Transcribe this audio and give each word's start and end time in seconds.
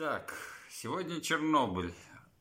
Так, 0.00 0.32
сегодня 0.70 1.20
Чернобыль. 1.20 1.92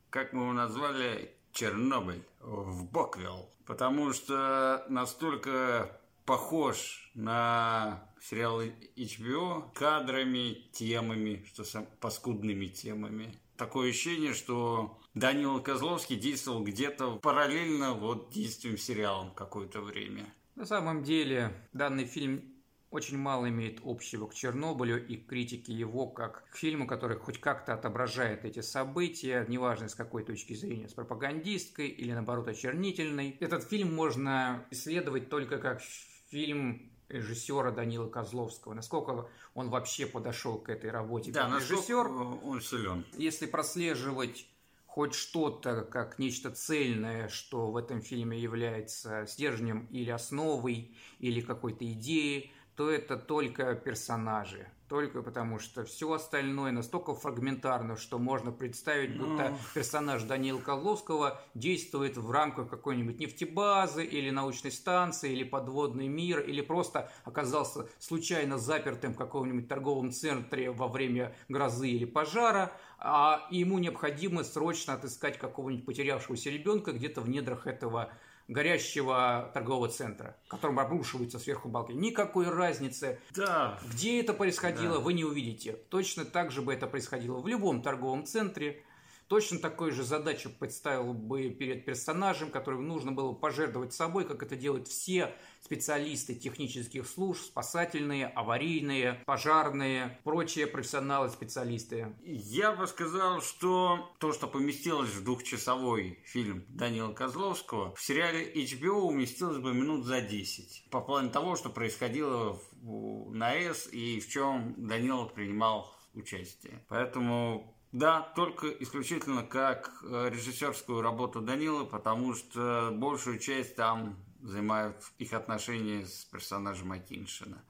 Как 0.10 0.32
мы 0.32 0.44
его 0.44 0.54
назвали? 0.54 1.36
Чернобыль 1.52 2.24
в 2.40 2.90
Боквилл. 2.90 3.50
Потому 3.66 4.14
что 4.14 4.86
настолько 4.88 6.00
похож 6.24 7.12
на 7.16 8.10
сериал 8.22 8.62
HBO 8.62 9.74
кадрами, 9.74 10.70
темами, 10.72 11.44
что 11.50 11.66
сам, 11.66 11.86
паскудными 12.00 12.68
темами. 12.68 13.38
Такое 13.58 13.90
ощущение, 13.90 14.34
что 14.34 14.98
Данил 15.14 15.62
Козловский 15.62 16.16
действовал 16.16 16.64
где-то 16.64 17.18
параллельно 17.18 17.92
вот 17.92 18.32
действием 18.32 18.78
сериалом 18.78 19.34
какое-то 19.34 19.82
время. 19.82 20.34
На 20.56 20.66
самом 20.66 21.04
деле, 21.04 21.68
данный 21.74 22.06
фильм 22.06 22.59
очень 22.92 23.18
мало 23.18 23.50
имеет 23.50 23.80
общего 23.84 24.28
к 24.28 24.34
Чернобылю 24.34 25.06
и 25.06 25.16
критике 25.18 25.74
его 25.74 26.08
как 26.08 26.50
к 26.50 26.56
фильму, 26.56 26.88
который 26.88 27.18
хоть 27.18 27.40
как-то 27.40 27.74
отображает 27.74 28.46
эти 28.46 28.62
события, 28.62 29.46
неважно 29.48 29.90
с 29.90 29.96
какой 29.96 30.24
точки 30.24 30.54
зрения, 30.54 30.88
с 30.88 30.94
пропагандистской 30.94 31.88
или 31.88 32.12
наоборот 32.12 32.48
очернительной. 32.48 33.38
Этот 33.40 33.64
фильм 33.64 33.94
можно 33.94 34.66
исследовать 34.72 35.30
только 35.30 35.60
как 35.60 35.82
фильм 36.30 36.92
режиссера 37.10 37.72
Данила 37.72 38.08
Козловского, 38.08 38.74
насколько 38.74 39.28
он 39.54 39.70
вообще 39.70 40.06
подошел 40.06 40.58
к 40.60 40.70
этой 40.70 40.92
работе 40.92 41.32
да, 41.32 41.50
как 41.50 41.62
режиссер. 41.62 42.08
он 42.08 42.62
силен. 42.62 43.06
Если 43.18 43.46
прослеживать 43.46 44.48
хоть 44.86 45.14
что-то 45.14 45.84
как 45.84 46.18
нечто 46.20 46.52
цельное, 46.52 47.28
что 47.30 47.72
в 47.72 47.78
этом 47.78 48.02
фильме 48.02 48.40
является 48.40 49.26
стержнем 49.28 49.88
или 49.92 50.10
основой, 50.10 50.96
или 51.20 51.42
какой-то 51.42 51.86
идеей, 51.92 52.52
то 52.80 52.90
это 52.90 53.18
только 53.18 53.76
персонажи. 53.76 54.66
Только 54.88 55.22
потому, 55.22 55.60
что 55.60 55.84
все 55.84 56.14
остальное 56.14 56.72
настолько 56.72 57.14
фрагментарно, 57.14 57.98
что 57.98 58.18
можно 58.20 58.54
представить, 58.54 59.18
будто 59.18 59.50
ну... 59.50 59.58
персонаж 59.76 60.24
Даниила 60.24 60.62
Козловского 60.62 61.42
действует 61.56 62.16
в 62.16 62.32
рамках 62.32 62.70
какой-нибудь 62.70 63.20
нефтебазы 63.20 64.06
или 64.06 64.30
научной 64.30 64.72
станции, 64.72 65.34
или 65.34 65.44
подводный 65.44 66.08
мир, 66.08 66.40
или 66.40 66.62
просто 66.62 67.12
оказался 67.26 67.90
случайно 68.00 68.58
запертым 68.58 69.14
в 69.14 69.18
каком-нибудь 69.18 69.68
торговом 69.68 70.14
центре 70.14 70.72
во 70.72 70.88
время 70.88 71.36
грозы 71.50 71.90
или 71.90 72.06
пожара, 72.06 72.72
а 72.98 73.46
ему 73.52 73.78
необходимо 73.78 74.46
срочно 74.46 74.94
отыскать 74.94 75.38
какого-нибудь 75.38 75.86
потерявшегося 75.86 76.50
ребенка 76.50 76.94
где-то 76.94 77.20
в 77.20 77.28
недрах 77.28 77.68
этого 77.68 78.10
горящего 78.50 79.52
торгового 79.54 79.88
центра, 79.88 80.36
которым 80.50 80.80
обрушиваются 80.80 81.40
сверху 81.40 81.70
балки. 81.70 81.94
Никакой 81.94 82.50
разницы, 82.50 83.20
да. 83.36 83.80
где 83.94 84.20
это 84.20 84.34
происходило, 84.34 84.96
да. 84.96 85.00
вы 85.00 85.14
не 85.14 85.24
увидите. 85.24 85.74
Точно 85.90 86.26
так 86.26 86.52
же 86.52 86.62
бы 86.62 86.74
это 86.74 86.88
происходило 86.88 87.40
в 87.40 87.48
любом 87.48 87.82
торговом 87.82 88.26
центре, 88.26 88.84
Точно 89.30 89.60
такой 89.60 89.92
же 89.92 90.04
задачу 90.04 90.50
представил 90.50 91.14
бы 91.14 91.52
перед 91.52 91.86
персонажем, 91.86 92.50
которым 92.50 92.88
нужно 92.88 93.12
было 93.12 93.32
пожертвовать 93.32 93.94
собой, 93.94 94.26
как 94.26 94.42
это 94.42 94.56
делают 94.56 94.88
все 94.88 95.36
специалисты 95.62 96.34
технических 96.34 97.08
служб, 97.08 97.40
спасательные, 97.44 98.26
аварийные, 98.26 99.22
пожарные, 99.28 100.20
прочие 100.24 100.66
профессионалы-специалисты. 100.66 102.16
Я 102.24 102.72
бы 102.72 102.88
сказал, 102.88 103.44
что 103.44 104.10
то, 104.20 104.34
что 104.34 104.48
поместилось 104.48 105.12
в 105.12 105.24
двухчасовой 105.24 106.24
фильм 106.26 106.66
Данила 106.68 107.14
Козловского, 107.14 107.94
в 107.94 108.02
сериале 108.02 108.52
HBO 108.52 109.02
уместилось 109.02 109.60
бы 109.60 109.76
минут 109.76 110.06
за 110.06 110.22
10. 110.22 110.88
По 110.90 111.02
плану 111.02 111.30
того, 111.30 111.56
что 111.56 111.70
происходило 111.70 112.60
на 112.82 113.54
С 113.54 113.86
и 113.92 114.20
в 114.22 114.28
чем 114.28 114.74
Данила 114.76 115.26
принимал 115.26 115.94
участие. 116.16 116.84
Поэтому 116.88 117.76
да, 117.92 118.22
только 118.36 118.68
исключительно 118.68 119.44
как 119.44 119.92
э, 120.04 120.30
режиссерскую 120.32 121.02
работу 121.02 121.42
Данила, 121.42 121.86
потому 121.86 122.36
что 122.36 122.92
большую 122.94 123.40
часть 123.40 123.76
там 123.76 124.16
занимают 124.42 124.98
их 125.18 125.34
отношения 125.34 126.06
с 126.06 126.26
персонажем 126.26 126.92
Акиншина. 126.92 127.64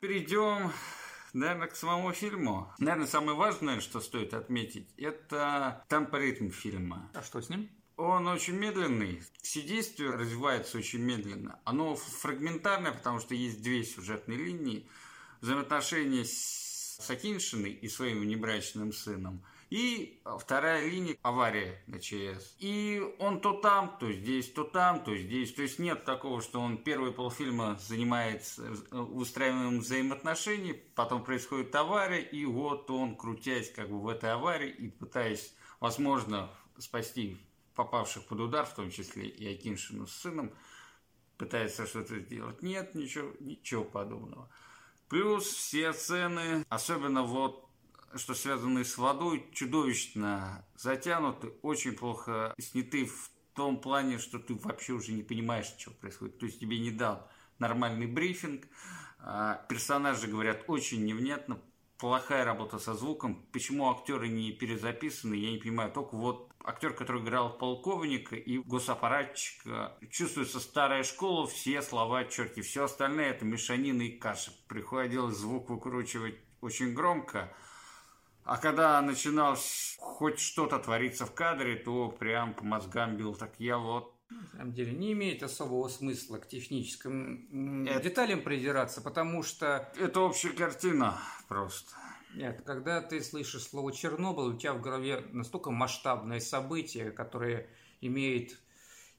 Перейдем, 0.00 0.72
наверное, 1.32 1.68
к 1.68 1.76
самому 1.76 2.12
фильму. 2.12 2.72
Наверное, 2.78 3.06
самое 3.06 3.36
важное, 3.36 3.80
что 3.80 4.00
стоит 4.00 4.34
отметить, 4.34 4.88
это 4.96 5.84
темпоритм 5.88 6.50
фильма. 6.50 7.10
А 7.14 7.22
что 7.22 7.40
с 7.40 7.48
ним? 7.48 7.68
Он 7.96 8.28
очень 8.28 8.54
медленный, 8.54 9.22
все 9.42 9.60
действия 9.60 10.10
развиваются 10.10 10.78
очень 10.78 11.00
медленно. 11.00 11.60
Оно 11.64 11.96
фрагментарное, 11.96 12.92
потому 12.92 13.20
что 13.20 13.34
есть 13.34 13.62
две 13.62 13.84
сюжетные 13.84 14.38
линии. 14.38 14.88
Взаимоотношения 15.42 16.24
с 16.24 16.69
с 17.00 17.10
Акиншиной 17.10 17.72
и 17.72 17.88
своим 17.88 18.20
внебрачным 18.20 18.92
сыном. 18.92 19.42
И 19.70 20.20
вторая 20.40 20.88
линия– 20.88 21.16
авария 21.22 21.80
на 21.86 22.00
ЧС. 22.00 22.56
И 22.58 23.00
он 23.20 23.40
то 23.40 23.52
там, 23.52 23.96
то 24.00 24.12
здесь, 24.12 24.50
то 24.50 24.64
там, 24.64 25.04
то 25.04 25.16
здесь. 25.16 25.52
То 25.52 25.62
есть 25.62 25.78
нет 25.78 26.04
такого, 26.04 26.42
что 26.42 26.60
он 26.60 26.76
первый 26.78 27.12
полфильма 27.12 27.78
занимается 27.80 28.68
устраиванием 28.90 29.78
взаимоотношений, 29.78 30.72
потом 30.96 31.22
происходит 31.22 31.72
авария, 31.76 32.20
и 32.20 32.44
вот 32.44 32.90
он, 32.90 33.14
крутясь 33.14 33.70
как 33.70 33.90
бы 33.90 34.00
в 34.00 34.08
этой 34.08 34.32
аварии 34.32 34.70
и 34.70 34.88
пытаясь, 34.88 35.54
возможно, 35.78 36.50
спасти 36.78 37.36
попавших 37.76 38.26
под 38.26 38.40
удар, 38.40 38.66
в 38.66 38.74
том 38.74 38.90
числе 38.90 39.28
и 39.28 39.54
Акиншину 39.54 40.08
с 40.08 40.12
сыном, 40.12 40.52
пытается 41.38 41.86
что-то 41.86 42.18
сделать. 42.18 42.60
Нет, 42.60 42.96
ничего, 42.96 43.32
ничего 43.38 43.84
подобного. 43.84 44.50
Плюс 45.10 45.44
все 45.44 45.92
цены, 45.92 46.64
особенно 46.68 47.24
вот 47.24 47.68
что 48.14 48.32
связаны 48.34 48.84
с 48.84 48.96
водой, 48.96 49.44
чудовищно 49.52 50.64
затянуты, 50.76 51.52
очень 51.62 51.92
плохо 51.92 52.54
сняты 52.58 53.06
в 53.06 53.30
том 53.54 53.80
плане, 53.80 54.18
что 54.18 54.38
ты 54.38 54.54
вообще 54.54 54.92
уже 54.92 55.12
не 55.12 55.24
понимаешь, 55.24 55.74
что 55.78 55.90
происходит. 55.90 56.38
То 56.38 56.46
есть 56.46 56.60
тебе 56.60 56.78
не 56.78 56.92
дал 56.92 57.28
нормальный 57.58 58.06
брифинг, 58.06 58.66
а, 59.18 59.66
персонажи 59.68 60.28
говорят 60.28 60.64
очень 60.68 61.04
невнятно, 61.04 61.60
плохая 61.98 62.44
работа 62.44 62.78
со 62.78 62.94
звуком. 62.94 63.44
Почему 63.52 63.90
актеры 63.90 64.28
не 64.28 64.52
перезаписаны, 64.52 65.34
я 65.34 65.50
не 65.50 65.58
понимаю. 65.58 65.90
Только 65.90 66.14
вот 66.14 66.49
актер, 66.64 66.92
который 66.92 67.22
играл 67.22 67.56
полковника 67.56 68.36
и 68.36 68.58
госаппаратчика, 68.58 69.96
чувствуется 70.10 70.60
старая 70.60 71.02
школа, 71.02 71.46
все 71.46 71.82
слова 71.82 72.24
черти, 72.24 72.60
все 72.60 72.84
остальное 72.84 73.30
это 73.30 73.44
мешанина 73.44 74.02
и 74.02 74.10
каша. 74.10 74.52
Приходилось 74.68 75.36
звук 75.36 75.70
выкручивать 75.70 76.36
очень 76.60 76.94
громко. 76.94 77.52
А 78.44 78.56
когда 78.56 79.00
начинал 79.00 79.56
хоть 79.98 80.40
что-то 80.40 80.78
твориться 80.78 81.26
в 81.26 81.34
кадре, 81.34 81.76
то 81.76 82.08
прям 82.08 82.54
по 82.54 82.64
мозгам 82.64 83.16
бил. 83.16 83.34
Так 83.34 83.52
я 83.58 83.78
вот 83.78 84.14
на 84.30 84.46
самом 84.58 84.72
деле 84.72 84.92
не 84.92 85.12
имеет 85.12 85.42
особого 85.42 85.88
смысла 85.88 86.38
к 86.38 86.48
техническим 86.48 87.86
это... 87.86 88.00
деталям 88.00 88.42
придираться, 88.42 89.00
потому 89.00 89.42
что... 89.42 89.92
Это 89.96 90.20
общая 90.20 90.50
картина 90.50 91.18
просто. 91.48 91.92
Нет, 92.34 92.62
когда 92.64 93.00
ты 93.00 93.22
слышишь 93.22 93.62
слово 93.62 93.92
Чернобыль, 93.92 94.54
у 94.54 94.56
тебя 94.56 94.74
в 94.74 94.80
голове 94.80 95.24
настолько 95.32 95.70
масштабное 95.70 96.40
событие, 96.40 97.10
которое 97.10 97.68
имеет 98.00 98.58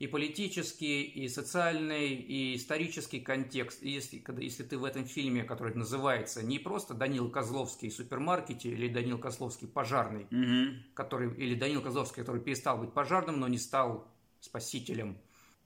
и 0.01 0.07
политический, 0.07 1.03
и 1.03 1.27
социальный, 1.27 2.15
и 2.15 2.55
исторический 2.55 3.19
контекст. 3.19 3.83
И 3.83 3.89
если, 3.91 4.17
когда, 4.17 4.41
если 4.41 4.63
ты 4.63 4.77
в 4.79 4.83
этом 4.83 5.05
фильме, 5.05 5.43
который 5.43 5.75
называется 5.75 6.43
не 6.43 6.57
просто 6.57 6.95
Данил 6.95 7.29
Козловский 7.29 7.89
в 7.89 7.93
супермаркете 7.93 8.69
или 8.69 8.87
Данил 8.87 9.19
Козловский 9.19 9.67
пожарный, 9.67 10.23
угу. 10.23 10.75
который, 10.95 11.31
или 11.35 11.53
Данил 11.53 11.83
Козловский, 11.83 12.21
который 12.23 12.41
перестал 12.41 12.79
быть 12.79 12.93
пожарным, 12.93 13.39
но 13.39 13.47
не 13.47 13.59
стал 13.59 14.07
спасителем. 14.39 15.19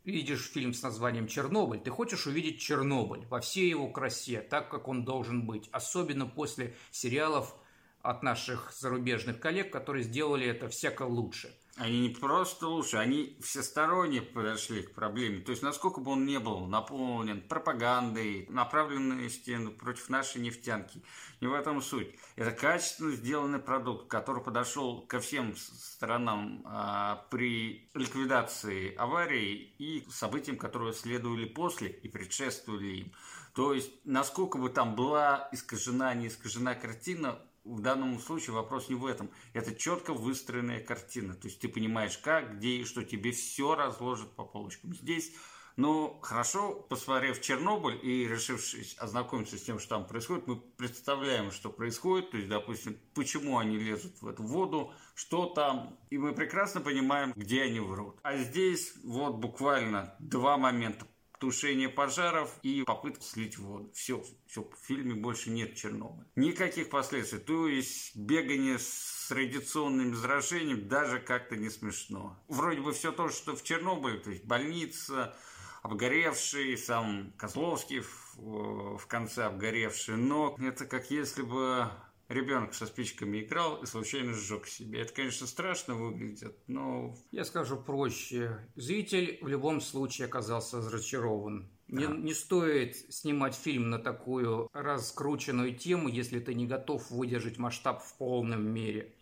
Видишь 0.05 0.51
фильм 0.51 0.75
с 0.75 0.83
названием 0.83 1.27
«Чернобыль», 1.27 1.79
ты 1.79 1.89
хочешь 1.89 2.27
увидеть 2.27 2.61
Чернобыль 2.61 3.25
во 3.25 3.41
всей 3.41 3.67
его 3.67 3.89
красе, 3.89 4.39
так, 4.39 4.69
как 4.69 4.87
он 4.87 5.03
должен 5.03 5.47
быть. 5.47 5.67
Особенно 5.71 6.27
после 6.27 6.75
сериалов 6.91 7.55
от 8.03 8.21
наших 8.21 8.71
зарубежных 8.71 9.39
коллег, 9.39 9.73
которые 9.73 10.03
сделали 10.03 10.45
это 10.45 10.69
всяко 10.69 11.03
лучше– 11.03 11.51
они 11.77 12.07
не 12.07 12.09
просто 12.09 12.67
лучше, 12.67 12.97
они 12.97 13.37
всесторонне 13.41 14.21
подошли 14.21 14.83
к 14.83 14.93
проблеме. 14.93 15.41
То 15.41 15.51
есть, 15.51 15.61
насколько 15.61 15.99
бы 15.99 16.11
он 16.11 16.25
не 16.25 16.39
был 16.39 16.67
наполнен 16.67 17.41
пропагандой, 17.41 18.47
направленностью 18.49 19.73
против 19.73 20.07
нашей 20.09 20.41
нефтянки, 20.41 21.03
не 21.41 21.47
в 21.47 21.53
этом 21.53 21.81
суть. 21.81 22.15
Это 22.37 22.51
качественно 22.51 23.11
сделанный 23.11 23.59
продукт, 23.59 24.07
который 24.07 24.41
подошел 24.41 25.01
ко 25.01 25.19
всем 25.19 25.53
сторонам 25.57 26.61
а, 26.65 27.25
при 27.29 27.89
ликвидации 27.93 28.95
аварии 28.95 29.75
и 29.77 30.07
событиям, 30.09 30.57
которые 30.57 30.93
следовали 30.93 31.45
после 31.45 31.89
и 31.89 32.07
предшествовали 32.07 32.87
им. 32.87 33.11
То 33.53 33.73
есть, 33.73 33.91
насколько 34.05 34.57
бы 34.57 34.69
там 34.69 34.95
была 34.95 35.49
искажена, 35.51 36.13
не 36.13 36.27
искажена 36.27 36.73
картина, 36.73 37.39
в 37.65 37.81
данном 37.81 38.19
случае 38.19 38.53
вопрос 38.53 38.87
не 38.89 38.95
в 38.95 39.05
этом. 39.05 39.29
Это 39.53 39.75
четко 39.75 40.13
выстроенная 40.13 40.79
картина. 40.79 41.33
То 41.33 41.47
есть 41.47 41.59
ты 41.59 41.67
понимаешь, 41.67 42.17
как, 42.17 42.57
где 42.57 42.77
и 42.77 42.85
что 42.85 43.03
тебе 43.03 43.31
все 43.31 43.75
разложат 43.75 44.35
по 44.35 44.45
полочкам. 44.45 44.93
Здесь 44.93 45.33
Но 45.77 46.19
хорошо, 46.21 46.73
посмотрев 46.73 47.41
Чернобыль 47.41 47.99
и 48.01 48.27
решившись 48.27 48.95
ознакомиться 48.97 49.57
с 49.57 49.61
тем, 49.63 49.77
что 49.79 49.89
там 49.89 50.07
происходит, 50.07 50.47
мы 50.47 50.55
представляем, 50.55 51.51
что 51.51 51.69
происходит, 51.69 52.31
то 52.31 52.37
есть, 52.37 52.49
допустим, 52.49 52.97
почему 53.13 53.57
они 53.57 53.77
лезут 53.77 54.21
в 54.21 54.27
эту 54.27 54.43
воду, 54.43 54.93
что 55.15 55.47
там, 55.47 55.97
и 56.09 56.17
мы 56.17 56.33
прекрасно 56.33 56.79
понимаем, 56.79 57.33
где 57.35 57.63
они 57.63 57.81
врут. 57.81 58.17
А 58.23 58.37
здесь 58.37 58.93
вот 59.03 59.35
буквально 59.35 60.15
два 60.19 60.57
момента 60.57 61.05
тушение 61.39 61.89
пожаров 61.89 62.51
и 62.63 62.83
попытка 62.83 63.23
слить 63.23 63.57
воду. 63.57 63.91
Все, 63.93 64.23
все, 64.47 64.63
в 64.63 64.85
фильме 64.85 65.13
больше 65.13 65.49
нет 65.49 65.75
Чернобыля. 65.75 66.27
Никаких 66.35 66.89
последствий. 66.89 67.39
То 67.39 67.67
есть 67.67 68.15
бегание 68.15 68.79
с 68.79 69.31
радиационным 69.31 70.15
заражением 70.15 70.87
даже 70.87 71.19
как-то 71.19 71.55
не 71.55 71.69
смешно. 71.69 72.39
Вроде 72.47 72.81
бы 72.81 72.93
все 72.93 73.11
то, 73.11 73.29
что 73.29 73.55
в 73.55 73.63
Чернобыле, 73.63 74.19
то 74.19 74.29
есть 74.29 74.45
больница, 74.45 75.35
обгоревший, 75.81 76.77
сам 76.77 77.33
Козловский 77.37 77.99
в, 77.99 78.97
в 78.97 79.07
конце 79.07 79.43
обгоревший, 79.45 80.17
но 80.17 80.55
это 80.59 80.85
как 80.85 81.11
если 81.11 81.43
бы 81.43 81.89
ребенок 82.27 82.73
со 82.73 82.85
спичками 82.85 83.41
играл 83.41 83.81
и 83.81 83.85
случайно 83.85 84.33
сжег 84.33 84.67
себе. 84.67 85.01
Это, 85.01 85.13
конечно, 85.13 85.47
страшно 85.47 85.95
выглядит, 85.95 86.57
но... 86.67 87.15
Я 87.31 87.45
скажу 87.45 87.77
проще. 87.77 88.59
Зритель 88.75 89.37
в 89.41 89.47
любом 89.47 89.81
случае 89.81 90.25
оказался 90.25 90.77
разочарован. 90.77 91.69
Да. 91.87 92.07
Не, 92.07 92.23
не 92.23 92.33
стоит 92.33 92.95
снимать 93.13 93.55
фильм 93.55 93.91
на 93.91 93.99
такую 93.99 94.69
раскрученную 94.73 95.75
тему, 95.75 96.07
если 96.09 96.39
ты 96.39 96.55
не 96.55 96.65
готов 96.65 97.11
выдержать 97.11 97.59
масштаб 97.59 98.03
в 98.03 98.17
полном 98.17 98.65
мере. 98.65 99.13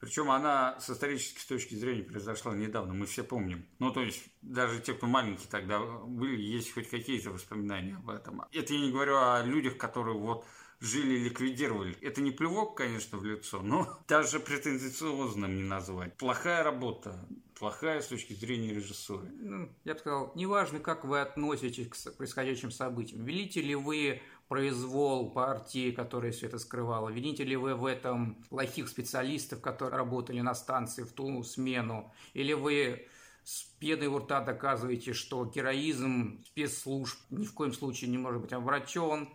Причем 0.00 0.30
она 0.30 0.78
с 0.80 0.90
исторической 0.90 1.48
точки 1.48 1.74
зрения 1.74 2.02
произошла 2.02 2.54
недавно, 2.54 2.92
мы 2.92 3.06
все 3.06 3.24
помним. 3.24 3.64
Ну, 3.78 3.90
то 3.90 4.02
есть, 4.02 4.22
даже 4.42 4.80
те, 4.80 4.92
кто 4.92 5.06
маленькие 5.06 5.48
тогда 5.50 5.80
были, 5.80 6.42
есть 6.42 6.74
хоть 6.74 6.90
какие-то 6.90 7.30
воспоминания 7.30 7.96
об 7.96 8.10
этом. 8.10 8.42
Это 8.52 8.74
я 8.74 8.80
не 8.80 8.92
говорю 8.92 9.16
о 9.16 9.42
людях, 9.42 9.78
которые 9.78 10.18
вот 10.18 10.44
жили 10.84 11.18
ликвидировали. 11.18 11.96
Это 12.00 12.20
не 12.20 12.30
плевок, 12.30 12.76
конечно, 12.76 13.18
в 13.18 13.24
лицо, 13.24 13.62
но 13.62 13.98
даже 14.08 14.38
претенциозным 14.38 15.56
не 15.56 15.62
назвать. 15.62 16.16
Плохая 16.16 16.62
работа, 16.62 17.26
плохая 17.58 18.00
с 18.00 18.08
точки 18.08 18.34
зрения 18.34 18.72
режиссуры. 18.72 19.28
Ну, 19.32 19.70
я 19.84 19.94
бы 19.94 20.00
сказал, 20.00 20.32
неважно, 20.34 20.80
как 20.80 21.04
вы 21.04 21.20
относитесь 21.20 21.88
к 21.88 22.16
происходящим 22.16 22.70
событиям. 22.70 23.24
Велите 23.24 23.62
ли 23.62 23.74
вы 23.74 24.20
произвол 24.48 25.32
партии, 25.32 25.90
которая 25.90 26.32
все 26.32 26.46
это 26.46 26.58
скрывала? 26.58 27.08
Вините 27.08 27.44
ли 27.44 27.56
вы 27.56 27.74
в 27.74 27.86
этом 27.86 28.44
плохих 28.50 28.88
специалистов, 28.88 29.60
которые 29.60 29.96
работали 29.96 30.40
на 30.40 30.54
станции 30.54 31.02
в 31.02 31.12
ту 31.12 31.42
смену? 31.42 32.12
Или 32.34 32.52
вы 32.52 33.08
с 33.42 33.64
пеной 33.78 34.08
у 34.08 34.18
рта 34.18 34.40
доказываете, 34.40 35.12
что 35.12 35.44
героизм 35.46 36.42
спецслужб 36.46 37.18
ни 37.30 37.46
в 37.46 37.54
коем 37.54 37.72
случае 37.72 38.10
не 38.10 38.18
может 38.18 38.42
быть 38.42 38.52
обращен? 38.52 39.28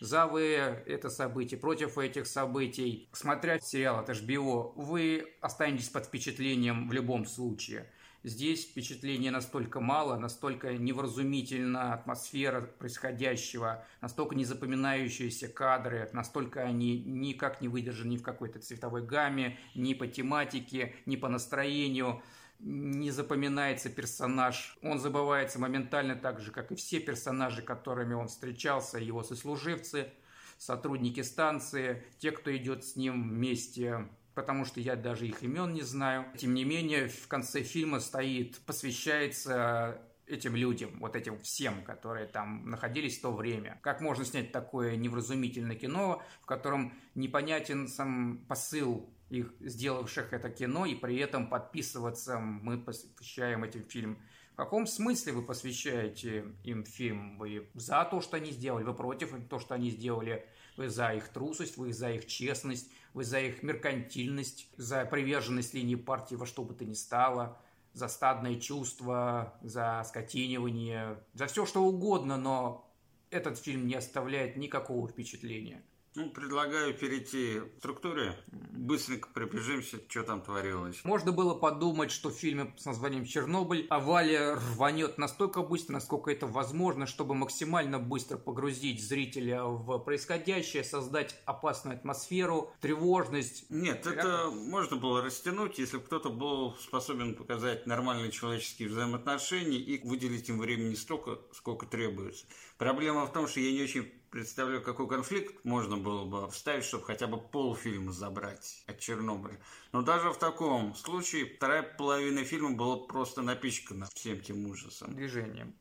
За 0.00 0.26
вы 0.26 0.42
это 0.44 1.10
событие, 1.10 1.58
против 1.58 1.98
этих 1.98 2.26
событий. 2.26 3.08
Смотря 3.12 3.58
сериал 3.60 3.98
от 3.98 4.10
HBO, 4.10 4.72
вы 4.76 5.34
останетесь 5.40 5.88
под 5.88 6.06
впечатлением 6.06 6.88
в 6.88 6.92
любом 6.92 7.26
случае. 7.26 7.90
Здесь 8.26 8.64
впечатления 8.64 9.30
настолько 9.30 9.78
мало, 9.78 10.16
настолько 10.16 10.72
невразумительна 10.76 11.94
атмосфера 11.94 12.60
происходящего, 12.60 13.86
настолько 14.00 14.34
незапоминающиеся 14.34 15.46
кадры, 15.46 16.10
настолько 16.12 16.62
они 16.62 16.98
никак 17.04 17.60
не 17.60 17.68
выдержаны 17.68 18.14
ни 18.14 18.16
в 18.16 18.24
какой-то 18.24 18.58
цветовой 18.58 19.06
гамме, 19.06 19.60
ни 19.76 19.94
по 19.94 20.08
тематике, 20.08 20.96
ни 21.06 21.14
по 21.14 21.28
настроению 21.28 22.20
не 22.58 23.10
запоминается 23.10 23.90
персонаж. 23.90 24.76
Он 24.82 24.98
забывается 24.98 25.58
моментально 25.58 26.16
так 26.16 26.40
же, 26.40 26.50
как 26.50 26.72
и 26.72 26.74
все 26.74 27.00
персонажи, 27.00 27.62
которыми 27.62 28.14
он 28.14 28.28
встречался, 28.28 28.98
его 28.98 29.22
сослуживцы, 29.22 30.12
сотрудники 30.58 31.20
станции, 31.20 32.04
те, 32.18 32.32
кто 32.32 32.54
идет 32.56 32.84
с 32.84 32.96
ним 32.96 33.30
вместе 33.30 34.08
потому 34.34 34.66
что 34.66 34.80
я 34.80 34.96
даже 34.96 35.26
их 35.26 35.42
имен 35.42 35.72
не 35.72 35.80
знаю. 35.80 36.26
Тем 36.36 36.52
не 36.52 36.62
менее, 36.62 37.08
в 37.08 37.26
конце 37.26 37.62
фильма 37.62 38.00
стоит, 38.00 38.58
посвящается 38.66 39.98
этим 40.26 40.54
людям, 40.56 40.90
вот 41.00 41.16
этим 41.16 41.38
всем, 41.40 41.82
которые 41.82 42.26
там 42.26 42.68
находились 42.68 43.18
в 43.18 43.22
то 43.22 43.32
время. 43.32 43.78
Как 43.82 44.02
можно 44.02 44.24
снять 44.24 44.52
такое 44.52 44.96
невразумительное 44.96 45.76
кино, 45.76 46.22
в 46.42 46.46
котором 46.46 46.92
непонятен 47.14 47.88
сам 47.88 48.44
посыл 48.46 49.08
их 49.30 49.52
сделавших 49.60 50.32
это 50.32 50.50
кино, 50.50 50.86
и 50.86 50.94
при 50.94 51.16
этом 51.18 51.48
подписываться 51.48 52.38
мы 52.38 52.78
посвящаем 52.78 53.64
этим 53.64 53.84
фильм. 53.84 54.18
В 54.52 54.56
каком 54.56 54.86
смысле 54.86 55.34
вы 55.34 55.42
посвящаете 55.42 56.46
им 56.64 56.84
фильм? 56.84 57.38
Вы 57.38 57.68
за 57.74 58.04
то, 58.04 58.20
что 58.20 58.38
они 58.38 58.52
сделали, 58.52 58.84
вы 58.84 58.94
против 58.94 59.34
то, 59.48 59.58
что 59.58 59.74
они 59.74 59.90
сделали, 59.90 60.46
вы 60.76 60.88
за 60.88 61.12
их 61.12 61.28
трусость, 61.28 61.76
вы 61.76 61.92
за 61.92 62.12
их 62.12 62.26
честность, 62.26 62.90
вы 63.12 63.24
за 63.24 63.40
их 63.40 63.62
меркантильность, 63.62 64.70
за 64.76 65.04
приверженность 65.04 65.74
линии 65.74 65.94
партии 65.94 66.36
во 66.36 66.46
что 66.46 66.64
бы 66.64 66.74
то 66.74 66.84
ни 66.84 66.94
стало, 66.94 67.58
за 67.92 68.08
стадное 68.08 68.60
чувство, 68.60 69.58
за 69.62 70.02
скотинивание, 70.06 71.18
за 71.34 71.46
все 71.46 71.66
что 71.66 71.82
угодно, 71.84 72.36
но 72.36 72.90
этот 73.30 73.58
фильм 73.58 73.86
не 73.86 73.94
оставляет 73.94 74.56
никакого 74.56 75.08
впечатления. 75.08 75.82
Ну, 76.16 76.30
предлагаю 76.30 76.94
перейти 76.94 77.60
к 77.60 77.78
структуре. 77.80 78.34
Быстренько 78.50 79.28
пробежимся, 79.28 79.98
что 80.08 80.22
там 80.22 80.40
творилось. 80.40 81.04
Можно 81.04 81.30
было 81.30 81.54
подумать, 81.54 82.10
что 82.10 82.30
в 82.30 82.32
фильме 82.32 82.74
с 82.78 82.86
названием 82.86 83.26
«Чернобыль» 83.26 83.86
авалия 83.90 84.54
рванет 84.54 85.18
настолько 85.18 85.60
быстро, 85.60 85.92
насколько 85.92 86.30
это 86.30 86.46
возможно, 86.46 87.06
чтобы 87.06 87.34
максимально 87.34 87.98
быстро 87.98 88.38
погрузить 88.38 89.06
зрителя 89.06 89.64
в 89.64 89.98
происходящее, 89.98 90.84
создать 90.84 91.38
опасную 91.44 91.98
атмосферу, 91.98 92.72
тревожность. 92.80 93.66
Нет, 93.68 94.06
это 94.06 94.50
можно 94.50 94.96
было 94.96 95.20
растянуть, 95.20 95.78
если 95.78 95.98
кто-то 95.98 96.30
был 96.30 96.76
способен 96.80 97.34
показать 97.34 97.86
нормальные 97.86 98.30
человеческие 98.30 98.88
взаимоотношения 98.88 99.76
и 99.76 100.06
выделить 100.06 100.48
им 100.48 100.60
времени 100.60 100.94
столько, 100.94 101.40
сколько 101.52 101.84
требуется. 101.84 102.46
Проблема 102.78 103.26
в 103.26 103.32
том, 103.32 103.48
что 103.48 103.60
я 103.60 103.72
не 103.72 103.82
очень 103.82 104.12
представляю, 104.30 104.82
какой 104.82 105.08
конфликт 105.08 105.64
можно 105.64 105.96
было 105.96 106.24
бы 106.24 106.50
вставить, 106.50 106.84
чтобы 106.84 107.04
хотя 107.04 107.26
бы 107.26 107.38
полфильма 107.38 108.12
забрать 108.12 108.84
от 108.86 108.98
Чернобыля. 108.98 109.58
Но 109.92 110.02
даже 110.02 110.30
в 110.30 110.38
таком 110.38 110.94
случае 110.94 111.46
вторая 111.46 111.82
половина 111.82 112.44
фильма 112.44 112.76
была 112.76 112.98
просто 112.98 113.40
напичкана 113.40 114.06
всем 114.14 114.40
тем 114.40 114.66
ужасом. 114.66 115.14
Движением. 115.14 115.74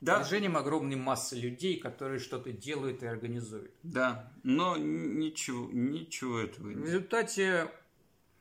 Да. 0.00 0.18
Движением 0.18 0.58
огромной 0.58 0.96
массы 0.96 1.36
людей, 1.36 1.78
которые 1.78 2.18
что-то 2.18 2.52
делают 2.52 3.02
и 3.02 3.06
организуют. 3.06 3.72
Да, 3.82 4.30
но 4.42 4.76
ничего, 4.76 5.70
ничего 5.72 6.40
этого 6.40 6.68
нет. 6.68 6.78
В 6.80 6.84
результате 6.84 7.70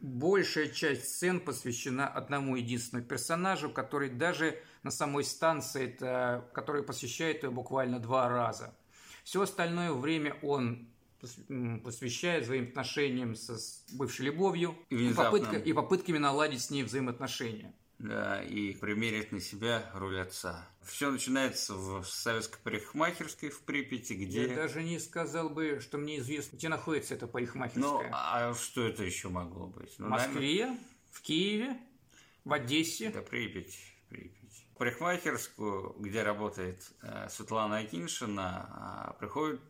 большая 0.01 0.67
часть 0.67 1.15
сцен 1.15 1.39
посвящена 1.39 2.07
одному 2.07 2.56
единственному 2.56 3.07
персонажу, 3.07 3.69
который 3.69 4.09
даже 4.09 4.61
на 4.83 4.92
самой 4.92 5.23
станции, 5.23 5.85
это, 5.85 6.50
который 6.54 6.83
посещает 6.83 7.44
ее 7.44 7.52
буквально 7.52 8.00
два 8.00 8.28
раза– 8.30 8.73
все 9.23 9.42
остальное 9.42 9.92
время 9.94 10.38
он 10.42 10.88
посвящает 11.83 12.45
своим 12.45 12.69
отношениям 12.69 13.35
со 13.35 13.57
бывшей 13.94 14.26
любовью 14.26 14.76
и, 14.90 15.14
попытка, 15.14 15.57
и 15.57 15.71
попытками 15.71 16.18
наладить 16.18 16.61
с 16.61 16.71
ней 16.71 16.83
взаимоотношения. 16.83 17.73
Да, 18.00 18.42
и 18.42 18.73
примерить 18.73 19.31
на 19.31 19.40
себя 19.40 19.88
роль 19.94 20.19
отца. 20.19 20.68
Все 20.81 21.11
начинается 21.11 21.76
в 21.76 22.04
советской 22.04 22.59
парикмахерской 22.64 23.50
в 23.52 23.61
Припяти, 23.61 24.14
где... 24.14 24.47
Я 24.47 24.56
даже 24.56 24.81
не 24.81 24.97
сказал 24.97 25.52
бы, 25.52 25.80
что 25.80 26.00
мне 26.00 26.18
известно, 26.18 26.57
где 26.57 26.68
находится 26.68 27.14
эта 27.14 27.28
парикмахерская. 27.28 28.09
Ну, 28.09 28.09
а 28.11 28.56
что 28.56 28.88
это 28.88 29.04
еще 29.04 29.30
могло 29.30 29.68
быть? 29.68 29.94
Ну, 30.00 30.07
в 30.07 30.09
Москве, 30.09 30.66
наверное... 30.66 30.80
в 31.11 31.21
Киеве, 31.21 31.78
в 32.44 32.54
Одессе. 32.54 33.11
Да, 33.11 33.21
Припять, 33.21 33.78
Припять 34.09 34.66
парикмахерскую, 34.81 35.95
где 36.00 36.23
работает 36.23 36.81
э, 37.04 37.30
Светлана 37.30 37.78
Акиншина, 37.78 39.11
э, 39.11 39.19
приходит 39.19 39.61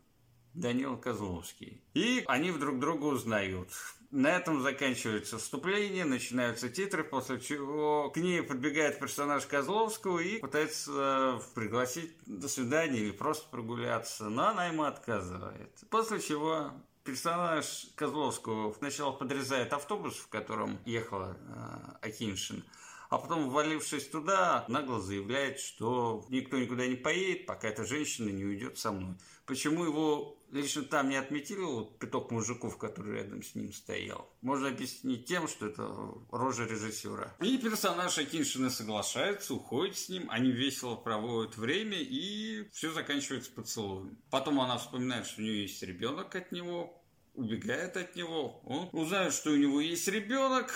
Данил 0.54 0.96
Козловский. 0.96 1.84
И 1.94 2.24
они 2.28 2.50
друг 2.54 2.80
друга 2.80 3.08
узнают. 3.08 3.68
На 4.10 4.38
этом 4.38 4.62
заканчивается 4.62 5.38
вступление, 5.38 6.06
начинаются 6.06 6.70
титры, 6.70 7.04
после 7.04 7.42
чего 7.42 8.10
к 8.10 8.16
ней 8.16 8.42
подбегает 8.42 9.00
персонаж 9.00 9.46
Козловского 9.48 10.20
и 10.20 10.40
пытается 10.40 10.92
э, 10.94 11.40
пригласить 11.56 12.16
до 12.26 12.48
свидания 12.48 13.00
или 13.00 13.12
просто 13.12 13.50
прогуляться, 13.50 14.30
но 14.30 14.48
она 14.48 14.68
ему 14.68 14.84
отказывает. 14.84 15.78
После 15.90 16.22
чего 16.22 16.72
персонаж 17.04 17.88
Козловского 17.96 18.74
сначала 18.76 19.12
подрезает 19.12 19.74
автобус, 19.74 20.16
в 20.16 20.30
котором 20.30 20.80
ехала 20.86 21.36
э, 21.38 22.08
Акиншин, 22.08 22.64
а 23.12 23.18
потом, 23.18 23.50
ввалившись 23.50 24.08
туда, 24.08 24.64
нагло 24.70 25.02
заявляет, 25.02 25.60
что 25.60 26.26
никто 26.30 26.58
никуда 26.58 26.88
не 26.88 26.96
поедет, 26.96 27.46
пока 27.46 27.68
эта 27.68 27.84
женщина 27.84 28.30
не 28.30 28.46
уйдет 28.46 28.78
со 28.78 28.94
мной. 28.94 29.16
Почему 29.46 29.84
его 29.84 30.38
лично 30.50 30.84
там 30.84 31.10
не 31.10 31.18
отметили 31.18 31.60
вот 31.60 32.00
пяток 32.00 32.32
мужиков, 32.32 32.78
который 32.78 33.16
рядом 33.16 33.44
с 33.44 33.54
ним 33.54 33.74
стоял? 33.74 34.34
Можно 34.40 34.70
объяснить 34.70 35.26
тем, 35.26 35.50
что 35.50 35.68
это 35.68 35.84
рожа 36.32 36.64
режиссера. 36.64 37.36
И 37.42 37.58
персонаж 37.58 38.18
Акиншина 38.18 38.70
соглашается, 38.70 39.56
уходит 39.56 39.98
с 39.98 40.08
ним, 40.08 40.28
они 40.30 40.50
весело 40.50 40.96
проводят 40.96 41.58
время, 41.58 41.98
и 42.00 42.70
все 42.72 42.94
заканчивается 42.94 43.52
поцелуем. 43.52 44.18
Потом 44.30 44.62
она 44.62 44.78
вспоминает, 44.78 45.26
что 45.26 45.42
у 45.42 45.44
нее 45.44 45.64
есть 45.64 45.84
ребенок 45.84 46.34
от 46.34 46.54
него, 46.54 47.04
убегает 47.34 47.98
от 47.98 48.16
него. 48.16 48.62
Он 48.64 48.88
узнает, 48.94 49.34
что 49.34 49.52
у 49.52 49.58
него 49.58 49.82
есть 49.82 50.08
ребенок, 50.08 50.74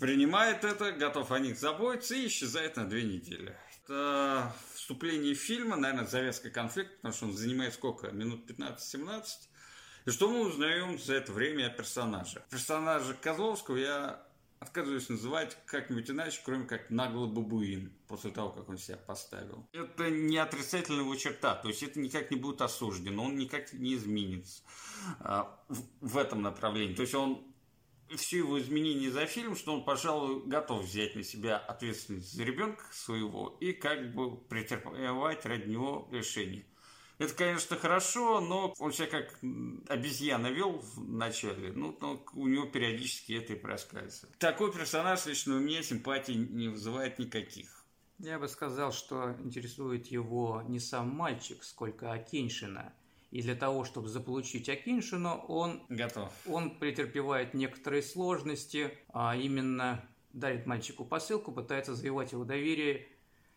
принимает 0.00 0.64
это, 0.64 0.92
готов 0.92 1.30
о 1.30 1.38
них 1.38 1.58
заботиться 1.58 2.14
и 2.14 2.26
исчезает 2.26 2.76
на 2.76 2.88
две 2.88 3.04
недели. 3.04 3.56
Это 3.84 4.52
вступление 4.74 5.34
фильма, 5.34 5.76
наверное, 5.76 6.06
завязка 6.06 6.50
конфликта, 6.50 6.94
потому 6.96 7.14
что 7.14 7.26
он 7.26 7.32
занимает 7.34 7.74
сколько? 7.74 8.10
Минут 8.10 8.50
15-17. 8.50 9.24
И 10.06 10.10
что 10.10 10.30
мы 10.30 10.40
узнаем 10.40 10.98
за 10.98 11.14
это 11.14 11.32
время 11.32 11.66
о 11.66 11.70
персонаже? 11.70 12.42
Персонажа 12.50 13.14
Козловского 13.14 13.76
я 13.76 14.26
отказываюсь 14.58 15.08
называть 15.08 15.56
как-нибудь 15.66 16.10
иначе, 16.10 16.40
кроме 16.44 16.66
как 16.66 16.90
наглый 16.90 17.28
бабуин, 17.28 17.92
после 18.08 18.30
того, 18.30 18.50
как 18.50 18.68
он 18.68 18.78
себя 18.78 18.98
поставил. 18.98 19.66
Это 19.72 20.10
не 20.10 20.36
отрицательная 20.36 21.00
его 21.00 21.16
черта, 21.16 21.54
то 21.54 21.68
есть 21.68 21.82
это 21.82 21.98
никак 21.98 22.30
не 22.30 22.36
будет 22.36 22.60
осуждено, 22.60 23.24
он 23.24 23.36
никак 23.36 23.72
не 23.72 23.94
изменится 23.94 24.62
а, 25.20 25.58
в, 25.68 25.82
в 26.00 26.18
этом 26.18 26.42
направлении. 26.42 26.94
То 26.94 27.02
есть 27.02 27.14
он 27.14 27.49
все 28.16 28.38
его 28.38 28.58
изменения 28.60 29.10
за 29.10 29.26
фильм, 29.26 29.56
что 29.56 29.74
он, 29.74 29.84
пожалуй, 29.84 30.42
готов 30.46 30.84
взять 30.84 31.14
на 31.16 31.22
себя 31.22 31.56
ответственность 31.56 32.32
за 32.32 32.44
ребенка 32.44 32.84
своего 32.92 33.56
и 33.60 33.72
как 33.72 34.14
бы 34.14 34.36
претерпевать 34.36 35.44
ради 35.46 35.68
него 35.68 36.08
решение. 36.10 36.64
Это, 37.18 37.34
конечно, 37.34 37.76
хорошо, 37.76 38.40
но 38.40 38.74
он 38.78 38.92
себя 38.94 39.06
как 39.06 39.38
обезьяна 39.88 40.46
вел 40.46 40.78
в 40.78 41.06
начале, 41.06 41.70
ну, 41.70 41.94
но 42.00 42.24
у 42.32 42.48
него 42.48 42.64
периодически 42.64 43.34
это 43.34 43.52
и 43.52 43.56
проскальзывает. 43.56 44.38
Такой 44.38 44.72
персонаж 44.72 45.26
лично 45.26 45.56
у 45.56 45.60
меня 45.60 45.82
симпатии 45.82 46.32
не 46.32 46.68
вызывает 46.68 47.18
никаких. 47.18 47.84
Я 48.20 48.38
бы 48.38 48.48
сказал, 48.48 48.92
что 48.92 49.34
интересует 49.40 50.06
его 50.06 50.62
не 50.66 50.80
сам 50.80 51.10
мальчик, 51.10 51.62
сколько 51.62 52.10
Акиншина. 52.10 52.94
И 53.30 53.42
для 53.42 53.54
того, 53.54 53.84
чтобы 53.84 54.08
заполучить 54.08 54.68
Акиншину, 54.68 55.44
он, 55.48 55.82
Готов. 55.88 56.32
он 56.46 56.78
претерпевает 56.78 57.54
некоторые 57.54 58.02
сложности, 58.02 58.98
а 59.12 59.36
именно 59.36 60.04
дарит 60.32 60.66
мальчику 60.66 61.04
посылку, 61.04 61.52
пытается 61.52 61.94
завоевать 61.94 62.32
его 62.32 62.44
доверие, 62.44 63.06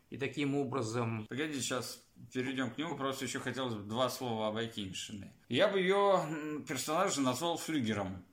и 0.09 0.17
таким 0.17 0.55
образом... 0.55 1.25
Погоди, 1.27 1.59
сейчас 1.59 2.03
перейдем 2.31 2.69
к 2.69 2.77
нему, 2.77 2.95
просто 2.95 3.25
еще 3.25 3.39
хотелось 3.39 3.73
бы 3.73 3.81
два 3.81 4.09
слова 4.09 4.47
об 4.47 4.57
Акиншине. 4.57 5.33
Я 5.49 5.67
бы 5.67 5.79
ее 5.79 6.23
персонажа 6.67 7.19
назвал 7.21 7.57
флюгером. 7.57 8.23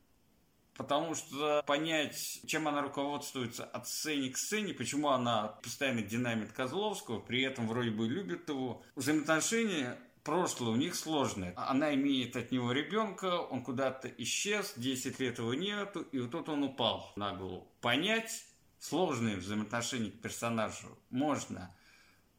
Потому 0.77 1.15
что 1.15 1.63
понять, 1.67 2.41
чем 2.47 2.67
она 2.69 2.81
руководствуется 2.81 3.65
от 3.65 3.87
сцены 3.87 4.31
к 4.31 4.39
сцене, 4.39 4.73
почему 4.73 5.09
она 5.09 5.49
постоянно 5.63 6.01
динамит 6.01 6.53
Козловского, 6.53 7.21
при 7.21 7.43
этом 7.43 7.69
вроде 7.69 7.91
бы 7.91 8.09
любит 8.09 8.49
его. 8.49 8.83
Взаимоотношения 8.95 9.99
прошлое 10.23 10.71
у 10.71 10.77
них 10.77 10.95
сложное. 10.95 11.53
Она 11.57 11.95
имеет 11.95 12.37
от 12.37 12.51
него 12.51 12.73
ребенка, 12.73 13.39
он 13.39 13.63
куда-то 13.63 14.09
исчез, 14.19 14.75
10 14.77 15.21
лет 15.21 15.39
его 15.39 15.55
нету, 15.55 16.03
и 16.03 16.19
вот 16.19 16.31
тут 16.31 16.49
он 16.49 16.63
упал 16.65 17.13
на 17.17 17.35
голову. 17.35 17.71
Понять 17.81 18.45
сложные 18.79 19.37
взаимоотношения 19.37 20.11
к 20.11 20.21
персонажу 20.21 20.99
можно, 21.11 21.75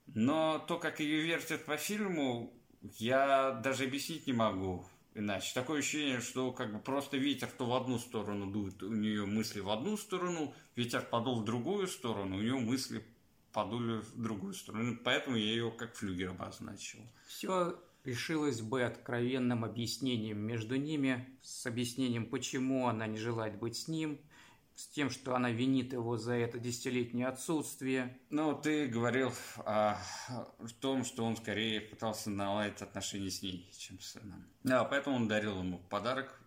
но 0.07 0.59
то, 0.59 0.77
как 0.77 0.99
ее 0.99 1.21
вертят 1.21 1.65
по 1.65 1.77
фильму, 1.77 2.53
я 2.81 3.51
даже 3.63 3.85
объяснить 3.85 4.27
не 4.27 4.33
могу 4.33 4.85
иначе. 5.13 5.53
Такое 5.53 5.79
ощущение, 5.79 6.21
что 6.21 6.51
как 6.51 6.73
бы 6.73 6.79
просто 6.79 7.17
ветер 7.17 7.49
то 7.49 7.65
в 7.65 7.73
одну 7.73 7.99
сторону 7.99 8.49
дует, 8.51 8.81
у 8.83 8.91
нее 8.91 9.25
мысли 9.25 9.59
в 9.59 9.69
одну 9.69 9.97
сторону, 9.97 10.53
ветер 10.75 11.01
подул 11.01 11.41
в 11.41 11.45
другую 11.45 11.87
сторону, 11.87 12.37
у 12.37 12.41
нее 12.41 12.57
мысли 12.57 13.05
подули 13.53 14.01
в 14.01 14.21
другую 14.21 14.53
сторону. 14.53 14.97
Поэтому 15.03 15.35
я 15.35 15.45
ее 15.45 15.71
как 15.71 15.95
флюгер 15.95 16.31
обозначил. 16.31 16.99
Все 17.27 17.79
решилось 18.03 18.61
бы 18.61 18.83
откровенным 18.83 19.63
объяснением 19.63 20.39
между 20.39 20.75
ними, 20.75 21.27
с 21.41 21.65
объяснением, 21.65 22.25
почему 22.25 22.87
она 22.87 23.07
не 23.07 23.17
желает 23.17 23.59
быть 23.59 23.77
с 23.77 23.87
ним, 23.87 24.19
с 24.75 24.87
тем, 24.87 25.09
что 25.09 25.35
она 25.35 25.51
винит 25.51 25.93
его 25.93 26.17
за 26.17 26.33
это 26.33 26.57
десятилетнее 26.57 27.27
отсутствие. 27.27 28.17
Ну, 28.29 28.59
ты 28.59 28.87
говорил 28.87 29.31
о, 29.57 29.97
о 30.27 30.67
том, 30.79 31.05
что 31.05 31.23
он 31.23 31.35
скорее 31.37 31.81
пытался 31.81 32.29
наладить 32.29 32.81
отношения 32.81 33.29
с 33.29 33.41
ней, 33.43 33.69
чем 33.77 33.99
с 33.99 34.13
сыном. 34.13 34.43
Да, 34.63 34.83
поэтому 34.83 35.17
он 35.17 35.27
дарил 35.27 35.59
ему 35.59 35.79
подарок 35.89 36.40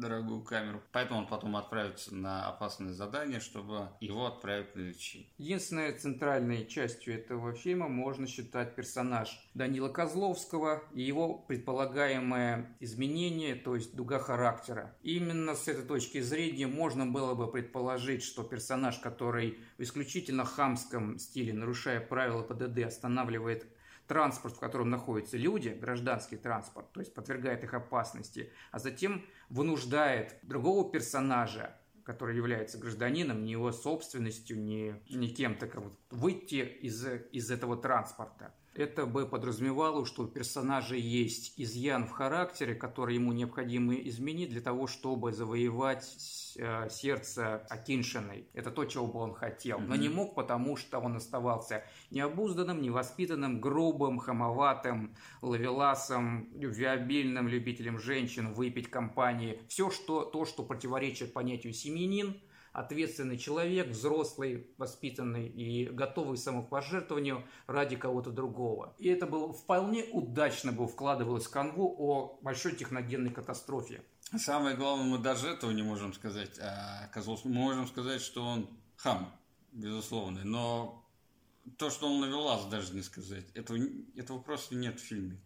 дорогую 0.00 0.42
камеру. 0.42 0.82
Поэтому 0.92 1.20
он 1.20 1.26
потом 1.26 1.56
отправится 1.56 2.14
на 2.14 2.48
опасное 2.48 2.92
задание, 2.92 3.40
чтобы 3.40 3.88
его 4.00 4.26
отправить 4.26 4.74
на 4.74 4.80
лечение. 4.80 5.28
Единственной 5.38 5.92
центральной 5.92 6.66
частью 6.66 7.14
этого 7.14 7.52
фильма 7.54 7.88
можно 7.88 8.26
считать 8.26 8.74
персонаж 8.74 9.40
Данила 9.54 9.88
Козловского 9.88 10.82
и 10.94 11.02
его 11.02 11.34
предполагаемое 11.34 12.76
изменение, 12.80 13.54
то 13.54 13.74
есть 13.74 13.94
дуга 13.94 14.18
характера. 14.18 14.94
Именно 15.02 15.54
с 15.54 15.68
этой 15.68 15.84
точки 15.84 16.20
зрения 16.20 16.66
можно 16.66 17.06
было 17.06 17.34
бы 17.34 17.50
предположить, 17.50 18.22
что 18.22 18.42
персонаж, 18.42 18.98
который 18.98 19.58
в 19.78 19.82
исключительно 19.82 20.44
хамском 20.44 21.18
стиле, 21.18 21.52
нарушая 21.52 22.00
правила 22.00 22.42
ПДД, 22.42 22.84
останавливает 22.84 23.66
транспорт, 24.06 24.56
в 24.56 24.60
котором 24.60 24.90
находятся 24.90 25.36
люди, 25.36 25.68
гражданский 25.68 26.36
транспорт, 26.36 26.92
то 26.92 27.00
есть 27.00 27.14
подвергает 27.14 27.64
их 27.64 27.74
опасности, 27.74 28.52
а 28.70 28.78
затем 28.78 29.24
вынуждает 29.48 30.38
другого 30.42 30.90
персонажа, 30.90 31.76
который 32.04 32.36
является 32.36 32.78
гражданином, 32.78 33.44
не 33.44 33.52
его 33.52 33.72
собственностью, 33.72 34.62
не, 34.62 35.02
не 35.10 35.28
кем-то, 35.28 35.66
как 35.66 35.82
выйти 36.10 36.64
из, 36.64 37.04
из 37.32 37.50
этого 37.50 37.76
транспорта. 37.76 38.54
Это 38.76 39.06
бы 39.06 39.26
подразумевало, 39.26 40.04
что 40.04 40.24
у 40.24 40.26
персонажа 40.26 40.96
есть 40.96 41.54
изъян 41.56 42.06
в 42.06 42.10
характере, 42.10 42.74
который 42.74 43.14
ему 43.14 43.32
необходимо 43.32 43.94
изменить 43.94 44.50
для 44.50 44.60
того, 44.60 44.86
чтобы 44.86 45.32
завоевать 45.32 46.54
э, 46.58 46.90
сердце 46.90 47.64
Акиншиной. 47.70 48.48
Это 48.52 48.70
то, 48.70 48.84
чего 48.84 49.06
бы 49.06 49.20
он 49.20 49.32
хотел. 49.32 49.78
Но 49.78 49.96
не 49.96 50.10
мог, 50.10 50.34
потому 50.34 50.76
что 50.76 50.98
он 50.98 51.16
оставался 51.16 51.84
необузданным, 52.10 52.82
невоспитанным, 52.82 53.62
грубым, 53.62 54.18
хамоватым, 54.18 55.16
ловеласом, 55.40 56.50
любвеобильным 56.54 57.48
любителем 57.48 57.98
женщин, 57.98 58.52
выпить 58.52 58.90
компании. 58.90 59.58
Все 59.68 59.90
что, 59.90 60.22
то, 60.22 60.44
что 60.44 60.62
противоречит 60.62 61.32
понятию 61.32 61.72
семьянин– 61.72 62.38
ответственный 62.76 63.38
человек, 63.38 63.88
взрослый, 63.88 64.70
воспитанный 64.76 65.48
и 65.48 65.86
готовый 65.86 66.36
к 66.36 66.40
самопожертвованию 66.40 67.42
ради 67.66 67.96
кого-то 67.96 68.30
другого. 68.30 68.94
И 68.98 69.08
это 69.08 69.26
было 69.26 69.50
вполне 69.52 70.04
удачно 70.04 70.72
бы 70.72 70.86
вкладывалось 70.86 71.46
в 71.46 71.50
канву 71.50 71.94
о 71.98 72.38
большой 72.42 72.76
техногенной 72.76 73.30
катастрофе. 73.30 74.04
Самое 74.36 74.76
главное, 74.76 75.06
мы 75.06 75.18
даже 75.18 75.48
этого 75.48 75.70
не 75.70 75.82
можем 75.82 76.12
сказать 76.12 76.58
о 76.58 77.08
Козловском. 77.14 77.52
Мы 77.52 77.62
можем 77.62 77.86
сказать, 77.86 78.20
что 78.20 78.44
он 78.44 78.68
хам, 78.96 79.34
безусловно, 79.72 80.44
но 80.44 81.02
то, 81.78 81.88
что 81.88 82.08
он 82.08 82.20
навелась, 82.20 82.66
даже 82.66 82.92
не 82.92 83.02
сказать. 83.02 83.46
Этого, 83.54 83.78
этого 84.16 84.38
просто 84.38 84.74
нет 84.74 85.00
в 85.00 85.02
фильме. 85.02 85.40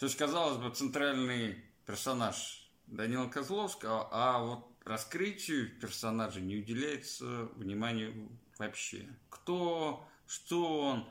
То 0.00 0.06
есть, 0.06 0.18
казалось 0.18 0.56
бы, 0.58 0.70
центральный 0.70 1.64
персонаж 1.86 2.68
Данила 2.88 3.28
Козловского, 3.28 4.08
а 4.10 4.40
вот 4.40 4.73
раскрытию 4.84 5.78
персонажа 5.80 6.40
не 6.40 6.56
уделяется 6.56 7.48
внимания 7.56 8.14
вообще. 8.58 9.08
Кто, 9.30 10.06
что 10.26 10.80
он, 10.80 11.08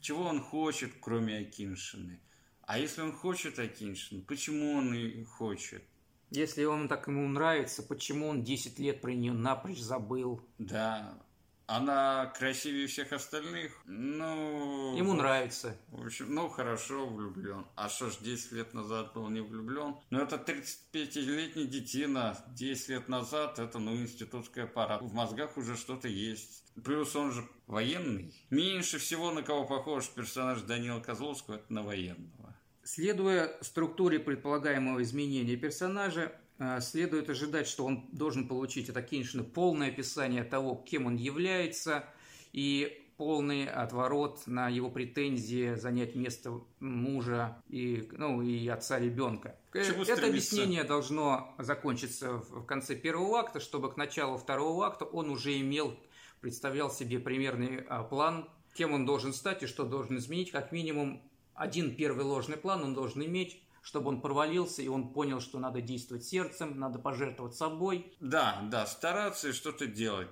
чего 0.00 0.24
он 0.24 0.40
хочет, 0.40 0.92
кроме 1.00 1.38
Акиншины. 1.38 2.20
А 2.62 2.78
если 2.78 3.02
он 3.02 3.12
хочет 3.12 3.58
Акиншину, 3.58 4.22
почему 4.22 4.72
он 4.72 4.94
и 4.94 5.22
хочет? 5.24 5.84
Если 6.30 6.64
он 6.64 6.88
так 6.88 7.06
ему 7.06 7.28
нравится, 7.28 7.82
почему 7.82 8.28
он 8.28 8.42
10 8.42 8.78
лет 8.78 9.00
про 9.00 9.12
нее 9.12 9.32
напрочь 9.32 9.78
забыл? 9.78 10.40
Да, 10.58 11.22
она 11.66 12.26
красивее 12.38 12.86
всех 12.86 13.12
остальных? 13.12 13.72
Ну... 13.86 14.96
Ему 14.96 15.14
нравится. 15.14 15.76
В 15.88 16.04
общем, 16.04 16.34
ну, 16.34 16.48
хорошо, 16.48 17.06
влюблен. 17.06 17.66
А 17.74 17.88
что 17.88 18.10
ж, 18.10 18.18
10 18.20 18.52
лет 18.52 18.74
назад 18.74 19.12
был 19.14 19.28
не 19.28 19.40
влюблен? 19.40 19.96
Ну, 20.10 20.20
это 20.20 20.36
35-летний 20.36 21.66
детина. 21.66 22.36
10 22.48 22.88
лет 22.88 23.08
назад 23.08 23.58
это, 23.58 23.78
ну, 23.78 23.96
институтская 23.96 24.66
пара. 24.66 24.98
В 24.98 25.14
мозгах 25.14 25.56
уже 25.56 25.76
что-то 25.76 26.08
есть. 26.08 26.64
Плюс 26.82 27.14
он 27.16 27.32
же 27.32 27.48
военный. 27.66 28.34
Меньше 28.50 28.98
всего 28.98 29.30
на 29.30 29.42
кого 29.42 29.64
похож 29.64 30.08
персонаж 30.08 30.62
Данила 30.62 31.00
Козловского, 31.00 31.56
это 31.56 31.72
на 31.72 31.82
военного. 31.82 32.54
Следуя 32.82 33.56
структуре 33.62 34.18
предполагаемого 34.18 35.02
изменения 35.02 35.56
персонажа, 35.56 36.32
следует 36.80 37.28
ожидать, 37.30 37.66
что 37.66 37.84
он 37.84 38.08
должен 38.12 38.46
получить 38.48 38.88
от 38.88 38.96
Акиншина 38.96 39.44
полное 39.44 39.88
описание 39.88 40.44
того, 40.44 40.76
кем 40.76 41.06
он 41.06 41.16
является, 41.16 42.04
и 42.52 43.04
полный 43.16 43.66
отворот 43.66 44.46
на 44.46 44.68
его 44.68 44.90
претензии 44.90 45.74
занять 45.74 46.14
место 46.14 46.60
мужа 46.80 47.62
и, 47.68 48.08
ну, 48.12 48.42
и 48.42 48.66
отца 48.68 48.98
ребенка. 48.98 49.56
Чему 49.72 50.02
Это 50.02 50.16
стремиться? 50.16 50.26
объяснение 50.26 50.84
должно 50.84 51.54
закончиться 51.58 52.34
в 52.34 52.64
конце 52.64 52.96
первого 52.96 53.40
акта, 53.40 53.60
чтобы 53.60 53.92
к 53.92 53.96
началу 53.96 54.36
второго 54.36 54.86
акта 54.86 55.04
он 55.04 55.30
уже 55.30 55.58
имел, 55.60 55.96
представлял 56.40 56.90
себе 56.90 57.18
примерный 57.18 57.84
а, 57.88 58.02
план, 58.02 58.48
кем 58.74 58.92
он 58.92 59.06
должен 59.06 59.32
стать 59.32 59.62
и 59.62 59.66
что 59.66 59.84
должен 59.84 60.16
изменить. 60.16 60.50
Как 60.50 60.72
минимум 60.72 61.22
один 61.54 61.94
первый 61.94 62.24
ложный 62.24 62.56
план 62.56 62.82
он 62.82 62.94
должен 62.94 63.24
иметь, 63.24 63.62
чтобы 63.84 64.08
он 64.08 64.22
провалился, 64.22 64.80
и 64.80 64.88
он 64.88 65.12
понял, 65.12 65.40
что 65.40 65.58
надо 65.58 65.82
действовать 65.82 66.24
сердцем, 66.24 66.78
надо 66.78 66.98
пожертвовать 66.98 67.54
собой. 67.54 68.16
Да, 68.18 68.66
да, 68.70 68.86
стараться 68.86 69.50
и 69.50 69.52
что-то 69.52 69.86
делать. 69.86 70.30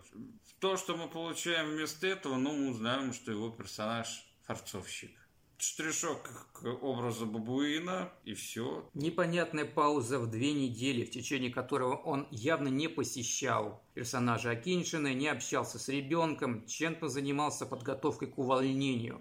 То, 0.59 0.79
что 0.79 0.97
мы 0.97 1.07
получаем 1.07 1.71
вместо 1.71 2.07
этого, 2.07 2.37
ну, 2.37 2.57
мы 2.57 2.71
узнаем, 2.71 3.13
что 3.13 3.31
его 3.31 3.51
персонаж 3.51 4.27
форцовщик. 4.45 5.11
Штришок 5.59 6.49
к 6.55 6.67
образу 6.83 7.27
бабуина, 7.27 8.11
и 8.25 8.33
все. 8.33 8.89
Непонятная 8.95 9.67
пауза 9.67 10.19
в 10.19 10.31
две 10.31 10.55
недели, 10.55 11.05
в 11.05 11.11
течение 11.11 11.53
которого 11.53 11.95
он 11.95 12.27
явно 12.31 12.69
не 12.69 12.89
посещал 12.89 13.85
персонажа 13.93 14.51
Акиншина, 14.51 15.13
не 15.13 15.29
общался 15.29 15.79
с 15.79 15.89
ребенком, 15.89 16.67
чем-то 16.67 17.09
занимался 17.09 17.67
подготовкой 17.67 18.29
к 18.29 18.39
увольнению. 18.39 19.21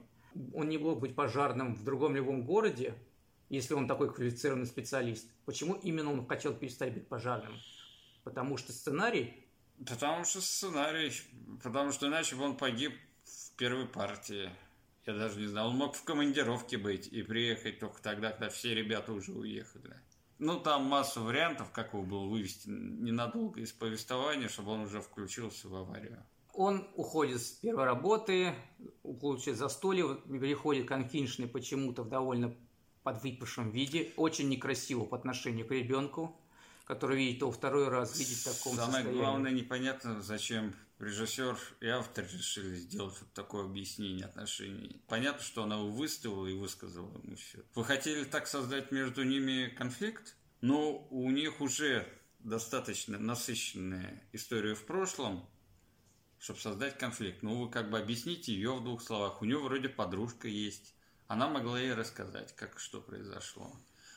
Он 0.54 0.70
не 0.70 0.78
мог 0.78 1.02
быть 1.02 1.16
пожарным 1.16 1.76
в 1.76 1.84
другом 1.84 2.16
любом 2.16 2.46
городе, 2.46 2.96
если 3.52 3.74
он 3.74 3.88
такой 3.88 4.14
квалифицированный 4.14 4.66
специалист. 4.66 5.28
Почему 5.46 5.76
именно 5.76 6.12
он 6.12 6.26
хотел 6.26 6.54
перестать 6.54 6.94
быть 6.94 7.08
пожарным? 7.08 7.54
Потому 8.24 8.58
что 8.58 8.72
сценарий 8.72 9.48
Потому 9.88 10.26
что 10.26 10.42
сценарий, 10.42 11.12
потому 11.64 11.92
что 11.92 12.08
иначе 12.08 12.36
бы 12.36 12.44
он 12.44 12.56
погиб 12.56 12.94
в 13.24 13.56
первой 13.56 13.88
партии. 13.88 14.52
Я 15.08 15.14
даже 15.16 15.40
не 15.40 15.48
знал, 15.48 15.70
он 15.70 15.78
мог 15.78 15.96
в 15.96 16.04
командировке 16.04 16.78
быть 16.78 17.08
и 17.08 17.24
приехать 17.24 17.80
только 17.80 18.02
тогда, 18.02 18.30
когда 18.30 18.50
все 18.50 18.76
ребята 18.76 19.12
уже 19.12 19.32
уехали. 19.32 20.00
Ну, 20.38 20.60
там 20.60 20.84
масса 20.84 21.22
вариантов, 21.22 21.72
как 21.72 21.94
его 21.94 22.04
было 22.04 22.28
вывести 22.28 22.68
ненадолго 22.70 23.62
из 23.62 23.72
повествования, 23.72 24.50
чтобы 24.50 24.72
он 24.72 24.82
уже 24.82 25.02
включился 25.02 25.68
в 25.68 25.76
аварию. 25.76 26.24
Он 26.54 26.88
уходит 26.96 27.42
с 27.42 27.52
первой 27.52 27.86
работы, 27.86 28.54
получает 29.02 29.58
застолье, 29.58 30.18
переходит 30.28 30.88
к 30.88 31.48
почему-то 31.48 32.04
в 32.04 32.10
довольно 32.10 32.56
подвыпившем 33.04 33.72
виде, 33.72 34.14
очень 34.16 34.50
некрасиво 34.50 35.06
по 35.06 35.18
отношению 35.18 35.68
к 35.68 35.72
ребенку 35.72 36.38
который 36.92 37.18
видит 37.18 37.40
его 37.40 37.52
второй 37.54 37.88
раз, 37.88 38.20
видит 38.20 38.38
в 38.40 38.44
таком 38.44 38.76
Самое 38.76 38.94
состоянии. 38.96 39.18
главное, 39.18 39.52
непонятно, 39.52 40.22
зачем 40.22 40.76
режиссер 41.00 41.58
и 41.80 41.88
автор 41.88 42.26
решили 42.26 42.76
сделать 42.76 43.16
вот 43.18 43.32
такое 43.34 43.64
объяснение 43.64 44.26
отношений. 44.26 45.02
Понятно, 45.08 45.42
что 45.42 45.64
она 45.64 45.78
его 45.78 45.90
выставила 45.90 46.48
и 46.48 46.54
высказала 46.54 47.18
ему 47.24 47.38
все. 47.38 47.60
Вы 47.76 47.86
хотели 47.86 48.26
так 48.26 48.46
создать 48.46 48.92
между 48.92 49.24
ними 49.24 49.68
конфликт? 49.68 50.36
Но 50.60 51.08
у 51.10 51.32
них 51.32 51.62
уже 51.62 52.08
достаточно 52.40 53.18
насыщенная 53.18 54.22
история 54.34 54.76
в 54.76 54.86
прошлом, 54.86 55.48
чтобы 56.40 56.60
создать 56.60 56.98
конфликт. 56.98 57.42
Ну, 57.42 57.64
вы 57.64 57.70
как 57.70 57.90
бы 57.90 58.00
объясните 58.00 58.54
ее 58.54 58.76
в 58.76 58.84
двух 58.84 59.02
словах. 59.02 59.42
У 59.42 59.46
нее 59.46 59.60
вроде 59.60 59.90
подружка 59.90 60.48
есть. 60.48 60.94
Она 61.32 61.48
могла 61.48 61.80
ей 61.80 61.94
рассказать, 61.94 62.54
как 62.58 62.78
что 62.78 63.00
произошло. 63.00 63.72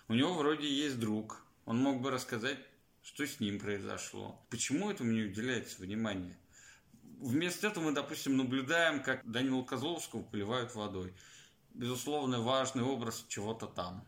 У 0.08 0.14
него 0.14 0.34
вроде 0.34 0.68
есть 0.68 0.98
друг, 0.98 1.46
он 1.64 1.78
мог 1.78 2.02
бы 2.02 2.10
рассказать, 2.10 2.58
что 3.04 3.24
с 3.24 3.38
ним 3.38 3.60
произошло. 3.60 4.44
Почему 4.50 4.90
этому 4.90 5.12
не 5.12 5.22
уделяется 5.22 5.80
внимание? 5.80 6.36
Вместо 7.20 7.68
этого 7.68 7.84
мы, 7.84 7.92
допустим, 7.92 8.36
наблюдаем, 8.36 9.00
как 9.00 9.20
Данила 9.30 9.62
Козловского 9.62 10.24
поливают 10.24 10.74
водой. 10.74 11.14
Безусловно, 11.72 12.40
важный 12.40 12.82
образ 12.82 13.24
чего-то 13.28 13.68
там. 13.68 14.04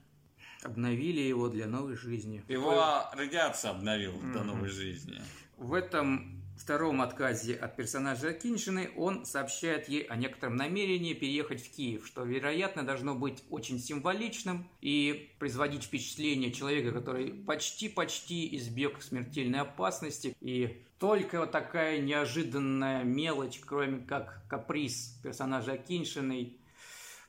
Обновили 0.64 1.20
его 1.20 1.48
для 1.48 1.68
новой 1.68 1.94
жизни. 1.94 2.44
Его 2.48 3.08
радиация 3.12 3.70
обновила 3.70 4.16
mm-hmm. 4.16 4.32
до 4.32 4.42
новой 4.42 4.68
жизни. 4.68 5.22
В 5.58 5.74
этом 5.74 6.35
втором 6.58 7.02
отказе 7.02 7.54
от 7.54 7.76
персонажа 7.76 8.32
Киншины 8.32 8.90
он 8.96 9.24
сообщает 9.24 9.88
ей 9.88 10.02
о 10.02 10.16
некотором 10.16 10.56
намерении 10.56 11.14
переехать 11.14 11.62
в 11.62 11.70
Киев, 11.70 12.06
что, 12.06 12.24
вероятно, 12.24 12.82
должно 12.82 13.14
быть 13.14 13.42
очень 13.50 13.78
символичным 13.78 14.68
и 14.80 15.30
производить 15.38 15.84
впечатление 15.84 16.52
человека, 16.52 16.92
который 16.92 17.32
почти-почти 17.32 18.56
избег 18.56 19.02
смертельной 19.02 19.60
опасности. 19.60 20.36
И 20.40 20.82
только 20.98 21.40
вот 21.40 21.52
такая 21.52 22.00
неожиданная 22.00 23.04
мелочь, 23.04 23.60
кроме 23.64 24.00
как 24.00 24.42
каприз 24.48 25.18
персонажа 25.22 25.76
Киншиной, 25.76 26.56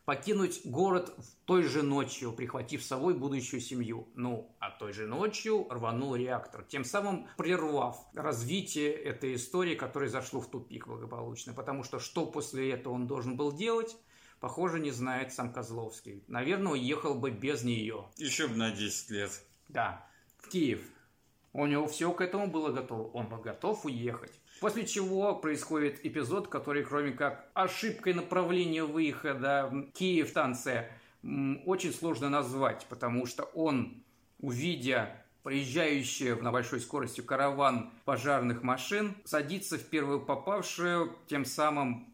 покинуть 0.08 0.62
город 0.63 1.13
той 1.43 1.63
же 1.63 1.84
ночью, 1.84 2.32
прихватив 2.32 2.82
с 2.82 2.88
собой 2.88 3.13
будущую 3.13 3.60
семью. 3.60 4.08
Ну, 4.15 4.56
а 4.58 4.72
той 4.72 4.93
же 4.93 5.06
ночью 5.06 5.67
рванул 5.70 6.15
реактор, 6.15 6.63
тем 6.63 6.86
самым 6.86 7.28
прервав 7.36 7.98
развитие 8.13 8.93
этой 8.93 9.36
истории, 9.36 9.76
которая 9.76 10.08
зашло 10.08 10.39
в 10.39 10.50
тупик 10.50 10.88
благополучно. 10.88 11.54
Потому 11.54 11.84
что 11.84 12.00
что 12.00 12.26
после 12.26 12.72
этого 12.72 12.93
он 12.93 13.06
должен 13.06 13.36
был 13.36 13.52
делать, 13.52 13.98
похоже, 14.39 14.80
не 14.80 14.91
знает 14.91 15.34
сам 15.34 15.52
Козловский. 15.52 16.24
Наверное, 16.30 16.72
уехал 16.72 17.13
бы 17.13 17.30
без 17.30 17.63
нее. 17.63 18.06
Еще 18.15 18.48
бы 18.48 18.56
на 18.56 18.72
10 18.72 19.10
лет. 19.10 19.43
Да, 19.67 20.08
в 20.38 20.48
Киев. 20.48 20.80
У 21.52 21.65
него 21.65 21.86
все 21.86 22.13
к 22.13 22.22
этому 22.22 22.48
было 22.48 22.72
готово. 22.72 23.10
Он 23.10 23.28
был 23.28 23.39
готов 23.39 23.84
уехать. 23.84 24.39
После 24.60 24.86
чего 24.86 25.36
происходит 25.36 26.06
эпизод, 26.06 26.48
который, 26.48 26.84
кроме 26.84 27.12
как 27.12 27.50
ошибкой 27.54 28.13
направления 28.13 28.84
выхода 28.84 29.88
Киев-станция, 29.93 30.91
очень 31.65 31.93
сложно 31.93 32.30
назвать, 32.30 32.86
потому 32.89 33.26
что 33.26 33.43
он, 33.43 34.04
увидя 34.39 35.24
проезжающий 35.43 36.36
на 36.41 36.52
большой 36.52 36.82
скорости 36.82 37.22
караван 37.22 37.91
пожарных 38.06 38.63
машин, 38.63 39.15
садится 39.26 39.78
в 39.78 39.84
первую 39.84 40.26
попавшую, 40.26 41.15
тем 41.28 41.46
самым 41.46 42.13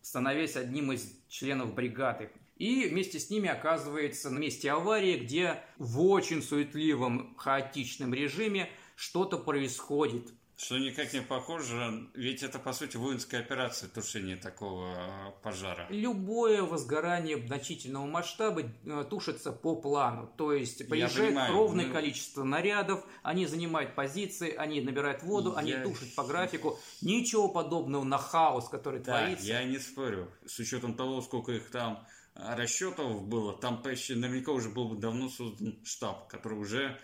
становясь 0.00 0.56
одним 0.56 0.92
из 0.92 1.14
членов 1.28 1.74
бригады. 1.74 2.30
И 2.56 2.86
вместе 2.88 3.18
с 3.18 3.30
ними 3.30 3.48
оказывается 3.48 4.30
на 4.30 4.38
месте 4.38 4.70
аварии, 4.70 5.16
где 5.16 5.62
в 5.78 6.00
очень 6.00 6.42
суетливом, 6.42 7.34
хаотичном 7.36 8.12
режиме 8.12 8.68
что-то 8.96 9.38
происходит. 9.38 10.32
Что 10.62 10.78
никак 10.78 11.12
не 11.12 11.22
похоже, 11.22 12.06
ведь 12.14 12.44
это, 12.44 12.60
по 12.60 12.72
сути, 12.72 12.96
воинская 12.96 13.40
операция 13.40 13.88
тушения 13.88 14.36
такого 14.36 14.94
а, 14.96 15.30
пожара. 15.42 15.88
Любое 15.90 16.62
возгорание 16.62 17.44
значительного 17.44 18.06
масштаба 18.06 18.62
э, 18.62 19.04
тушится 19.10 19.50
по 19.50 19.74
плану. 19.74 20.32
То 20.36 20.52
есть 20.52 20.88
приезжает 20.88 21.50
ровное 21.50 21.86
ну... 21.86 21.92
количество 21.92 22.44
нарядов, 22.44 23.04
они 23.24 23.46
занимают 23.46 23.96
позиции, 23.96 24.54
они 24.54 24.80
набирают 24.80 25.24
воду, 25.24 25.50
я... 25.50 25.58
они 25.58 25.72
тушат 25.82 26.14
по 26.14 26.22
графику. 26.22 26.78
Ничего 27.00 27.48
подобного 27.48 28.04
на 28.04 28.18
хаос, 28.18 28.68
который 28.68 29.00
да, 29.00 29.18
творится. 29.18 29.44
я 29.44 29.64
не 29.64 29.80
спорю. 29.80 30.30
С 30.46 30.60
учетом 30.60 30.94
того, 30.94 31.22
сколько 31.22 31.50
их 31.50 31.70
там 31.70 32.06
а, 32.36 32.54
расчетов 32.54 33.24
было, 33.24 33.52
там 33.52 33.82
почти 33.82 34.14
наверняка 34.14 34.52
уже 34.52 34.68
был 34.68 34.90
бы 34.90 34.96
давно 34.96 35.28
создан 35.28 35.76
штаб, 35.82 36.28
который 36.28 36.56
уже 36.56 37.00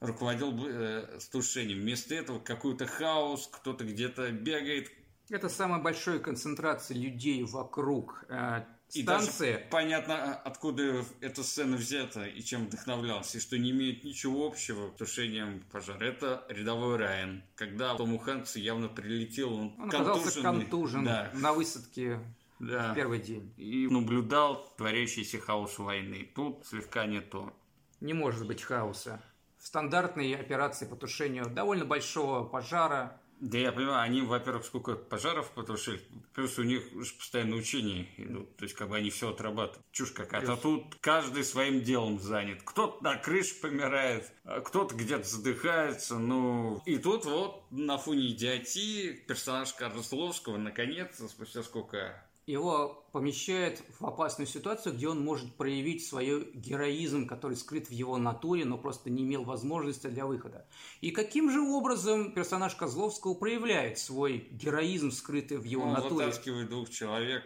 руководил 0.00 0.54
э, 0.66 1.18
с 1.18 1.28
тушением. 1.28 1.80
Вместо 1.80 2.14
этого 2.14 2.38
какой-то 2.40 2.86
хаос, 2.86 3.48
кто-то 3.52 3.84
где-то 3.84 4.30
бегает. 4.32 4.90
Это 5.28 5.48
самая 5.48 5.80
большая 5.80 6.18
концентрация 6.18 6.96
людей 6.96 7.44
вокруг 7.44 8.24
э, 8.28 8.64
станции. 8.88 9.50
И 9.50 9.52
даже 9.52 9.66
понятно, 9.70 10.14
а, 10.14 10.34
откуда 10.34 11.04
эта 11.20 11.44
сцена 11.44 11.76
взята 11.76 12.24
и 12.24 12.42
чем 12.42 12.66
вдохновлялся, 12.66 13.38
и 13.38 13.40
что 13.40 13.56
не 13.58 13.70
имеет 13.70 14.02
ничего 14.02 14.46
общего 14.46 14.90
с 14.90 14.98
тушением 14.98 15.62
пожара. 15.70 16.02
Это 16.02 16.44
рядовой 16.48 16.96
Райан. 16.96 17.44
Когда 17.54 17.94
Тому 17.94 18.18
Хэнксу 18.18 18.58
явно 18.58 18.88
прилетел, 18.88 19.52
он, 19.52 19.74
он 19.78 19.88
оказался 19.88 20.42
контужен 20.42 21.04
да. 21.04 21.30
на 21.34 21.52
высадке 21.52 22.18
да. 22.58 22.92
в 22.92 22.94
первый 22.94 23.20
день. 23.20 23.52
И 23.56 23.86
наблюдал 23.86 24.72
творящийся 24.76 25.38
хаос 25.38 25.78
войны. 25.78 26.28
Тут 26.34 26.66
слегка 26.66 27.06
не 27.06 27.20
то. 27.20 27.54
Не 28.00 28.14
может 28.14 28.46
быть 28.46 28.62
хаоса 28.62 29.22
стандартные 29.60 30.36
операции 30.36 30.86
по 30.86 30.96
тушению 30.96 31.46
довольно 31.46 31.84
большого 31.84 32.44
пожара. 32.44 33.20
Да 33.40 33.56
я 33.56 33.72
понимаю, 33.72 34.02
они, 34.02 34.20
во-первых, 34.20 34.66
сколько 34.66 34.96
пожаров 34.96 35.50
потушили, 35.52 36.02
плюс 36.34 36.58
у 36.58 36.62
них 36.62 36.82
уже 36.94 37.14
постоянно 37.14 37.56
учения 37.56 38.06
идут, 38.18 38.54
то 38.56 38.64
есть 38.64 38.74
как 38.74 38.90
бы 38.90 38.96
они 38.98 39.08
все 39.08 39.30
отрабатывают. 39.30 39.82
Чушь 39.92 40.10
какая-то. 40.10 40.52
А 40.52 40.56
тут 40.58 40.96
каждый 41.00 41.42
своим 41.44 41.80
делом 41.80 42.20
занят. 42.20 42.62
Кто-то 42.62 43.02
на 43.02 43.16
крыше 43.16 43.58
помирает, 43.62 44.30
а 44.44 44.60
кто-то 44.60 44.94
где-то 44.94 45.26
задыхается, 45.26 46.18
ну... 46.18 46.82
И 46.84 46.98
тут 46.98 47.24
вот 47.24 47.64
на 47.70 47.96
фоне 47.96 48.28
идиотии 48.28 49.12
персонаж 49.12 49.72
Карлословского 49.72 50.58
наконец, 50.58 51.16
спустя 51.26 51.62
сколько 51.62 52.22
его 52.46 53.06
помещает 53.12 53.82
в 53.98 54.06
опасную 54.06 54.46
ситуацию, 54.46 54.94
где 54.94 55.08
он 55.08 55.24
может 55.24 55.54
проявить 55.54 56.06
свой 56.06 56.50
героизм, 56.54 57.26
который 57.26 57.56
скрыт 57.56 57.88
в 57.88 57.92
его 57.92 58.18
натуре, 58.18 58.64
но 58.64 58.78
просто 58.78 59.10
не 59.10 59.22
имел 59.22 59.44
возможности 59.44 60.06
для 60.08 60.26
выхода. 60.26 60.66
И 61.00 61.10
каким 61.10 61.50
же 61.50 61.60
образом 61.60 62.32
персонаж 62.32 62.74
Козловского 62.74 63.34
проявляет 63.34 63.98
свой 63.98 64.48
героизм, 64.50 65.10
скрытый 65.10 65.58
в 65.58 65.64
его 65.64 65.84
Он 65.84 65.92
натуре? 65.92 66.26
вытаскивает 66.26 66.68
двух 66.68 66.90
человек 66.90 67.44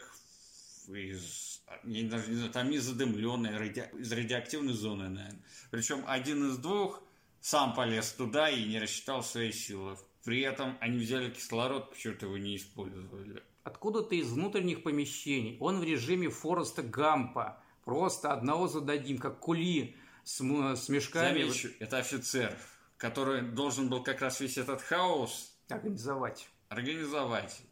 из, 0.88 1.62
я 1.84 2.08
даже 2.08 2.30
не 2.30 2.36
знаю, 2.36 2.52
там 2.52 2.70
из 2.70 2.84
задымленной, 2.84 3.68
из 3.98 4.12
радиоактивной 4.12 4.74
зоны, 4.74 5.08
наверное. 5.08 5.42
Причем 5.70 6.04
один 6.06 6.50
из 6.50 6.58
двух 6.58 7.02
сам 7.40 7.74
полез 7.74 8.12
туда 8.12 8.48
и 8.50 8.64
не 8.64 8.78
рассчитал 8.78 9.22
свои 9.22 9.52
силы. 9.52 9.96
При 10.24 10.40
этом 10.40 10.78
они 10.80 10.98
взяли 10.98 11.30
кислород, 11.30 11.90
почему-то 11.90 12.26
его 12.26 12.38
не 12.38 12.56
использовали. 12.56 13.42
Откуда-то 13.64 14.14
из 14.14 14.30
внутренних 14.30 14.82
помещений. 14.82 15.56
Он 15.58 15.80
в 15.80 15.84
режиме 15.84 16.28
Фореста 16.28 16.82
Гампа. 16.82 17.62
Просто 17.84 18.32
одного 18.32 18.68
зададим, 18.68 19.18
как 19.18 19.40
кули 19.40 19.96
с, 20.22 20.40
с 20.40 20.88
мешками. 20.88 21.42
Замечу, 21.42 21.70
это 21.80 21.98
офицер, 21.98 22.56
который 22.98 23.40
должен 23.42 23.88
был 23.88 24.02
как 24.02 24.20
раз 24.20 24.40
весь 24.40 24.58
этот 24.58 24.82
хаос 24.82 25.54
Организовать. 25.68 26.48
организовать. 26.68 27.62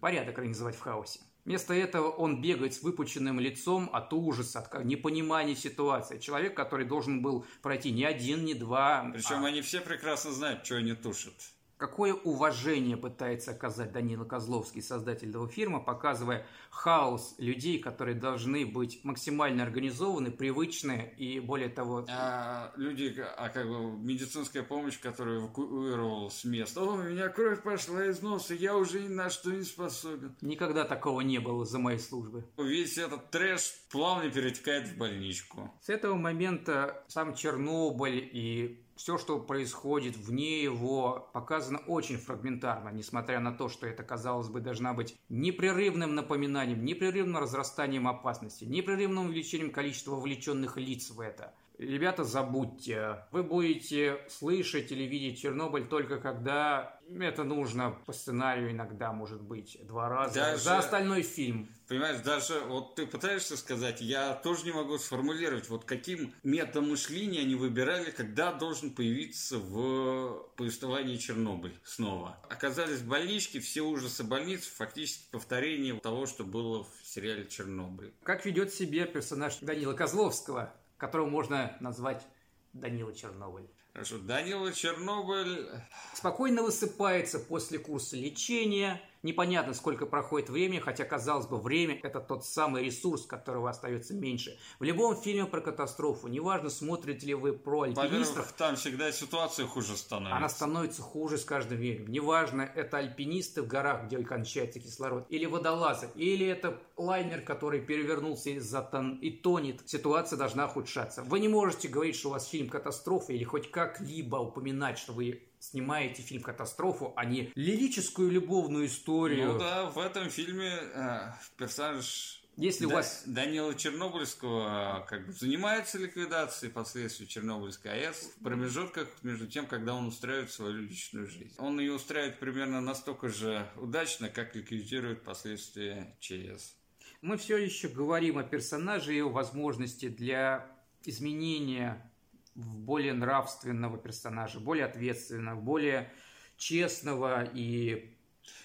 Порядок 0.00 0.38
организовать 0.38 0.76
в 0.76 0.80
хаосе. 0.80 1.20
Вместо 1.44 1.74
этого 1.74 2.10
он 2.10 2.40
бегает 2.40 2.74
с 2.74 2.82
выпученным 2.82 3.38
лицом 3.38 3.90
от 3.92 4.12
ужаса, 4.12 4.60
от 4.60 4.84
непонимания 4.84 5.54
ситуации. 5.54 6.18
Человек, 6.18 6.56
который 6.56 6.86
должен 6.86 7.22
был 7.22 7.44
пройти 7.60 7.92
не 7.92 8.04
один, 8.04 8.44
не 8.44 8.54
два. 8.54 9.10
Причем 9.12 9.44
а 9.44 9.48
они 9.48 9.60
все 9.60 9.80
прекрасно 9.80 10.32
знают, 10.32 10.64
что 10.64 10.76
они 10.76 10.94
тушат. 10.94 11.34
Какое 11.76 12.14
уважение 12.14 12.96
пытается 12.96 13.50
оказать 13.50 13.92
Данила 13.92 14.24
Козловский, 14.24 14.80
создатель 14.80 15.30
этого 15.30 15.48
фильма, 15.48 15.80
показывая 15.80 16.46
хаос 16.70 17.34
людей, 17.38 17.78
которые 17.78 18.14
должны 18.14 18.64
быть 18.64 19.00
максимально 19.04 19.64
организованы, 19.64 20.30
привычны 20.30 21.14
и, 21.18 21.40
более 21.40 21.68
того, 21.68 22.04
А 22.08 22.72
люди, 22.76 23.14
а 23.18 23.48
как 23.48 23.68
бы 23.68 23.90
медицинская 23.98 24.62
помощь, 24.62 24.98
которая 24.98 25.38
эвакуировала 25.38 26.28
с 26.28 26.44
места. 26.44 26.80
О, 26.80 26.92
у 26.92 26.96
меня 26.96 27.28
кровь 27.28 27.62
пошла 27.62 28.06
из 28.06 28.22
носа, 28.22 28.54
я 28.54 28.76
уже 28.76 29.00
ни 29.00 29.08
на 29.08 29.28
что 29.30 29.50
не 29.50 29.64
способен. 29.64 30.36
никогда 30.40 30.84
такого 30.84 31.22
не 31.22 31.38
было 31.38 31.64
за 31.64 31.78
моей 31.78 31.98
службы. 31.98 32.44
Весь 32.56 32.98
этот 32.98 33.30
трэш 33.30 33.74
плавно 33.90 34.30
перетекает 34.30 34.88
в 34.88 34.96
больничку. 34.96 35.72
С 35.82 35.88
этого 35.88 36.14
момента 36.14 37.04
сам 37.08 37.34
Чернобыль 37.34 38.28
и 38.32 38.83
все, 38.96 39.18
что 39.18 39.40
происходит 39.40 40.16
вне 40.16 40.62
его, 40.62 41.28
показано 41.32 41.78
очень 41.86 42.16
фрагментарно, 42.16 42.90
несмотря 42.90 43.40
на 43.40 43.52
то, 43.52 43.68
что 43.68 43.86
это, 43.86 44.02
казалось 44.02 44.48
бы, 44.48 44.60
должна 44.60 44.92
быть 44.94 45.16
непрерывным 45.28 46.14
напоминанием, 46.14 46.84
непрерывным 46.84 47.42
разрастанием 47.42 48.06
опасности, 48.06 48.64
непрерывным 48.64 49.26
увеличением 49.26 49.72
количества 49.72 50.12
вовлеченных 50.12 50.76
лиц 50.76 51.10
в 51.10 51.20
это. 51.20 51.54
Ребята, 51.78 52.22
забудьте. 52.22 53.24
Вы 53.32 53.42
будете 53.42 54.18
слышать 54.28 54.92
или 54.92 55.02
видеть 55.04 55.40
Чернобыль 55.40 55.86
только 55.86 56.18
когда 56.18 57.00
это 57.20 57.42
нужно 57.44 57.90
по 58.06 58.12
сценарию 58.12 58.70
иногда, 58.70 59.12
может 59.12 59.42
быть, 59.42 59.76
два 59.84 60.08
раза. 60.08 60.34
Даже- 60.34 60.62
За 60.62 60.78
остальной 60.78 61.22
фильм. 61.22 61.68
Понимаешь, 61.88 62.20
даже 62.20 62.60
вот 62.60 62.94
ты 62.94 63.06
пытаешься 63.06 63.56
сказать, 63.56 64.00
я 64.00 64.34
тоже 64.34 64.64
не 64.64 64.72
могу 64.72 64.96
сформулировать, 64.98 65.68
вот 65.68 65.84
каким 65.84 66.32
методом 66.42 66.90
мышления 66.90 67.40
они 67.40 67.56
выбирали, 67.56 68.10
когда 68.10 68.52
должен 68.52 68.90
появиться 68.94 69.58
в 69.58 70.46
повествовании 70.56 71.16
Чернобыль 71.16 71.78
снова. 71.84 72.38
Оказались 72.48 73.00
в 73.00 73.08
больничке, 73.08 73.60
все 73.60 73.82
ужасы 73.82 74.24
больниц, 74.24 74.66
фактически 74.66 75.30
повторение 75.30 75.98
того, 76.00 76.26
что 76.26 76.44
было 76.44 76.84
в 76.84 76.90
сериале 77.04 77.46
Чернобыль. 77.46 78.14
Как 78.22 78.46
ведет 78.46 78.72
себя 78.72 79.06
персонаж 79.06 79.58
Данила 79.60 79.92
Козловского, 79.92 80.72
которого 81.06 81.28
можно 81.28 81.76
назвать 81.80 82.26
Данила 82.72 83.14
Чернобыль? 83.14 83.68
Хорошо, 83.92 84.18
Данила 84.18 84.72
Чернобыль, 84.72 85.68
Спокойно 86.14 86.62
высыпается 86.62 87.38
после 87.38 87.78
курса 87.78 88.16
лечения. 88.16 89.00
Непонятно, 89.24 89.72
сколько 89.72 90.04
проходит 90.04 90.50
времени, 90.50 90.80
хотя, 90.80 91.04
казалось 91.04 91.46
бы, 91.46 91.58
время– 91.58 91.98
это 92.02 92.20
тот 92.20 92.44
самый 92.44 92.84
ресурс, 92.84 93.24
которого 93.24 93.70
остается 93.70 94.12
меньше. 94.12 94.58
В 94.78 94.84
любом 94.84 95.16
фильме 95.16 95.46
про 95.46 95.62
катастрофу, 95.62 96.28
неважно, 96.28 96.68
смотрите 96.68 97.28
ли 97.28 97.34
вы 97.34 97.54
про 97.54 97.82
альпинистов, 97.82 98.52
там 98.52 98.76
всегда 98.76 99.10
ситуация 99.12 99.66
хуже 99.66 99.96
становится. 99.96 100.36
она 100.36 100.48
становится 100.50 101.00
хуже 101.00 101.38
с 101.38 101.44
каждым 101.44 101.78
фильмом. 101.78 102.08
Неважно, 102.12 102.70
это 102.74 102.98
альпинисты 102.98 103.62
в 103.62 103.66
горах, 103.66 104.04
где 104.04 104.18
кончается 104.18 104.78
кислород, 104.78 105.24
или 105.30 105.46
водолазы, 105.46 106.10
или 106.16 106.46
это 106.46 106.78
лайнер, 106.98 107.40
который 107.40 107.80
перевернулся 107.80 108.50
из-за 108.50 108.82
тон 108.82 109.18
и 109.22 109.30
тонет. 109.30 109.80
Ситуация 109.86 110.36
должна 110.36 110.66
ухудшаться. 110.66 111.22
Вы 111.22 111.40
не 111.40 111.48
можете 111.48 111.88
говорить, 111.88 112.16
что 112.16 112.28
у 112.28 112.32
вас 112.32 112.46
фильм 112.46 112.68
катастрофа, 112.68 113.32
или 113.32 113.44
хоть 113.44 113.70
как-либо 113.70 114.36
упоминать, 114.36 114.98
что 114.98 115.14
вы 115.14 115.42
снимаете 115.70 116.22
фильм 116.22 116.42
катастрофу, 116.42 117.12
а 117.16 117.24
не 117.24 117.50
лирическую 117.54 118.30
любовную 118.30 118.86
историю. 118.86 119.52
Ну 119.54 119.58
да, 119.58 119.86
в 119.86 119.98
этом 119.98 120.30
фильме 120.30 120.70
э, 120.70 121.32
персонаж 121.56 122.40
Если 122.56 122.84
у 122.86 122.90
Да- 122.90 122.96
вас 122.96 123.24
Данила 123.26 123.74
Чернобыльского 123.74 125.02
э, 125.04 125.08
как 125.08 125.26
бы 125.26 125.32
занимается 125.32 125.98
ликвидацией 125.98 126.70
последствий 126.72 127.26
Чернобыльской 127.26 127.92
АЭС 127.92 128.32
в 128.38 128.44
промежутках 128.44 129.08
между 129.22 129.46
тем, 129.46 129.66
когда 129.66 129.94
он 129.94 130.06
устраивает 130.06 130.52
свою 130.52 130.82
личную 130.82 131.26
жизнь. 131.26 131.54
Он 131.58 131.80
ее 131.80 131.94
устраивает 131.94 132.38
примерно 132.38 132.80
настолько 132.80 133.28
же 133.28 133.66
удачно, 133.76 134.28
как 134.28 134.54
ликвидирует 134.54 135.22
последствия 135.24 136.16
ЧС. 136.20 136.76
Мы 137.22 137.38
все 137.38 137.56
еще 137.56 137.88
говорим 137.88 138.36
о 138.38 138.44
персонаже 138.44 139.14
и 139.14 139.16
его 139.16 139.30
возможности 139.30 140.08
для 140.08 140.70
изменения 141.04 142.10
в 142.54 142.76
более 142.76 143.12
нравственного 143.12 143.98
персонажа, 143.98 144.60
более 144.60 144.86
ответственного, 144.86 145.60
более 145.60 146.12
честного 146.56 147.44
и 147.52 148.16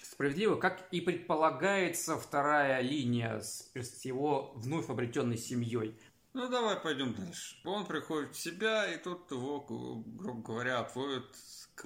справедливого, 0.02 0.60
как 0.60 0.86
и 0.90 1.00
предполагается 1.00 2.16
вторая 2.18 2.80
линия 2.82 3.40
с 3.40 4.04
его 4.04 4.52
вновь 4.54 4.88
обретенной 4.90 5.38
семьей. 5.38 5.98
Ну, 6.32 6.48
давай 6.48 6.76
пойдем 6.76 7.14
дальше. 7.14 7.56
Он 7.64 7.84
приходит 7.86 8.36
в 8.36 8.38
себя, 8.38 8.86
и 8.92 9.02
тут 9.02 9.30
его, 9.32 9.60
грубо 9.60 10.42
говоря, 10.42 10.78
отводят 10.80 11.34
к... 11.74 11.84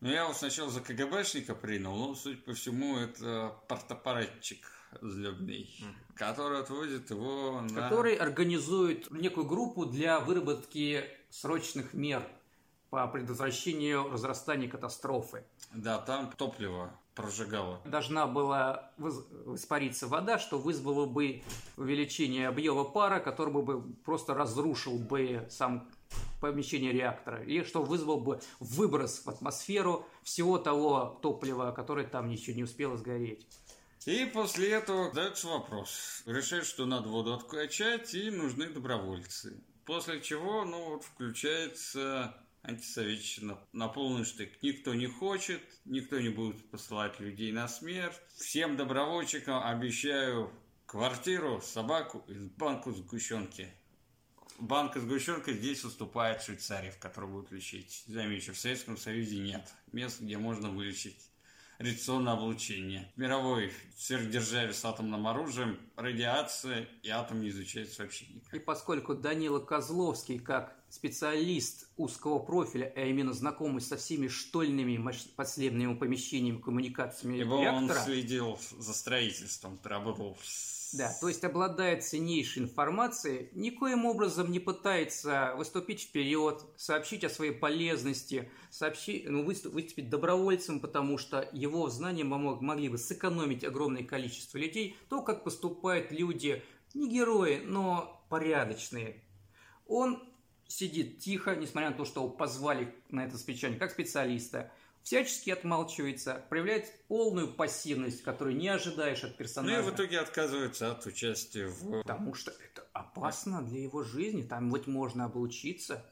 Ну, 0.00 0.08
я 0.08 0.22
его 0.22 0.32
сначала 0.32 0.70
за 0.70 0.80
КГБшника 0.80 1.54
принял, 1.54 1.94
но, 1.94 2.14
судя 2.14 2.38
по 2.38 2.54
всему, 2.54 2.96
это 2.96 3.56
партапаратчик 3.68 4.66
злобный, 5.00 5.68
который 6.14 6.60
отводит 6.60 7.10
его 7.10 7.60
на... 7.60 7.82
который 7.82 8.14
организует 8.14 9.10
некую 9.10 9.46
группу 9.46 9.86
для 9.86 10.20
выработки 10.20 11.04
срочных 11.30 11.94
мер 11.94 12.26
по 12.90 13.06
предотвращению 13.08 14.10
разрастания 14.10 14.68
катастрофы. 14.68 15.44
Да, 15.72 15.98
там 15.98 16.30
топливо 16.36 16.92
прожигало. 17.14 17.80
должна 17.84 18.26
была 18.26 18.90
испариться 19.54 20.06
вода, 20.06 20.38
что 20.38 20.58
вызвало 20.58 21.06
бы 21.06 21.42
увеличение 21.76 22.48
объема 22.48 22.84
пара, 22.84 23.20
который 23.20 23.52
бы 23.52 23.82
просто 24.04 24.34
разрушил 24.34 24.98
бы 24.98 25.46
сам 25.50 25.88
помещение 26.40 26.92
реактора, 26.92 27.42
и 27.42 27.62
что 27.62 27.82
вызвал 27.82 28.20
бы 28.20 28.40
выброс 28.60 29.24
в 29.24 29.28
атмосферу 29.28 30.06
всего 30.22 30.58
того 30.58 31.18
топлива, 31.22 31.72
которое 31.72 32.06
там 32.06 32.30
еще 32.30 32.54
не 32.54 32.64
успело 32.64 32.96
сгореть. 32.96 33.46
И 34.06 34.26
после 34.26 34.72
этого 34.72 35.08
задается 35.08 35.48
вопрос. 35.48 36.22
Решают, 36.26 36.66
что 36.66 36.84
надо 36.84 37.08
воду 37.08 37.32
откачать, 37.32 38.14
и 38.14 38.30
нужны 38.30 38.68
добровольцы. 38.68 39.62
После 39.86 40.20
чего, 40.20 40.64
ну, 40.64 40.90
вот 40.90 41.04
включается 41.04 42.36
антисоветчина 42.62 43.58
на 43.72 43.88
полный 43.88 44.24
штык. 44.24 44.62
Никто 44.62 44.94
не 44.94 45.06
хочет, 45.06 45.62
никто 45.86 46.20
не 46.20 46.28
будет 46.28 46.70
посылать 46.70 47.18
людей 47.18 47.50
на 47.52 47.66
смерть. 47.66 48.20
Всем 48.36 48.76
добровольчикам 48.76 49.62
обещаю 49.64 50.52
квартиру, 50.86 51.62
собаку 51.62 52.24
и 52.28 52.34
банку 52.34 52.92
сгущенки. 52.92 53.72
Банка 54.58 55.00
сгущенка 55.00 55.52
здесь 55.52 55.82
уступает 55.84 56.42
Швейцарии, 56.42 56.90
в 56.90 56.98
которой 56.98 57.30
будут 57.30 57.52
лечить. 57.52 58.04
Замечу, 58.06 58.52
в 58.52 58.58
Советском 58.58 58.96
Союзе 58.96 59.38
нет 59.38 59.66
мест, 59.92 60.20
где 60.20 60.38
можно 60.38 60.70
вылечить 60.70 61.30
радиационное 61.78 62.32
облучение. 62.32 63.10
В 63.16 63.20
мировой 63.20 63.72
сверхдержаве 63.96 64.72
с 64.72 64.84
атомным 64.84 65.26
оружием 65.26 65.78
радиация 65.96 66.88
и 67.02 67.08
атом 67.08 67.40
не 67.40 67.50
изучается 67.50 68.02
вообще 68.02 68.26
никак. 68.26 68.54
И 68.54 68.58
поскольку 68.58 69.14
Данила 69.14 69.60
Козловский, 69.60 70.38
как 70.38 70.76
специалист 70.88 71.88
узкого 71.96 72.38
профиля, 72.38 72.92
а 72.94 73.00
именно 73.00 73.32
знакомый 73.32 73.80
со 73.80 73.96
всеми 73.96 74.28
штольными 74.28 75.04
подследными 75.36 75.94
помещениями, 75.94 76.58
коммуникациями 76.58 77.38
Ибо 77.38 77.60
реактора. 77.60 77.98
он 77.98 78.04
следил 78.04 78.58
за 78.78 78.94
строительством, 78.94 79.78
работал 79.82 80.36
да, 80.96 81.12
то 81.20 81.28
есть 81.28 81.42
обладает 81.44 82.04
ценнейшей 82.04 82.62
информацией, 82.62 83.48
никоим 83.52 84.04
образом 84.04 84.50
не 84.52 84.60
пытается 84.60 85.54
выступить 85.56 86.02
вперед, 86.02 86.64
сообщить 86.76 87.24
о 87.24 87.30
своей 87.30 87.52
полезности, 87.52 88.50
сообщить, 88.70 89.28
ну, 89.28 89.44
выступить 89.44 90.08
добровольцем, 90.08 90.80
потому 90.80 91.18
что 91.18 91.48
его 91.52 91.88
знания 91.90 92.24
могли 92.24 92.88
бы 92.88 92.98
сэкономить 92.98 93.64
огромное 93.64 94.04
количество 94.04 94.58
людей, 94.58 94.96
то, 95.08 95.22
как 95.22 95.42
поступают 95.42 96.12
люди, 96.12 96.62
не 96.94 97.08
герои, 97.08 97.60
но 97.64 98.24
порядочные. 98.30 99.22
Он 99.86 100.22
сидит 100.68 101.18
тихо, 101.18 101.56
несмотря 101.56 101.90
на 101.90 101.96
то, 101.96 102.04
что 102.04 102.22
его 102.22 102.30
позвали 102.30 102.94
на 103.10 103.24
это 103.24 103.36
спичание 103.36 103.78
как 103.78 103.90
специалиста– 103.90 104.72
всячески 105.04 105.50
отмалчивается, 105.50 106.44
проявляет 106.48 106.90
полную 107.06 107.52
пассивность, 107.52 108.22
которую 108.22 108.56
не 108.56 108.68
ожидаешь 108.68 109.22
от 109.22 109.36
персонажа. 109.36 109.76
Ну 109.76 109.88
и 109.88 109.90
в 109.90 109.94
итоге 109.94 110.18
отказывается 110.18 110.90
от 110.90 111.06
участия 111.06 111.68
в... 111.68 112.02
Потому 112.02 112.34
что 112.34 112.50
это 112.50 112.88
опасно 112.92 113.62
для 113.62 113.82
его 113.82 114.02
жизни, 114.02 114.42
там 114.42 114.70
вот 114.70 114.86
можно 114.86 115.26
облучиться. 115.26 116.04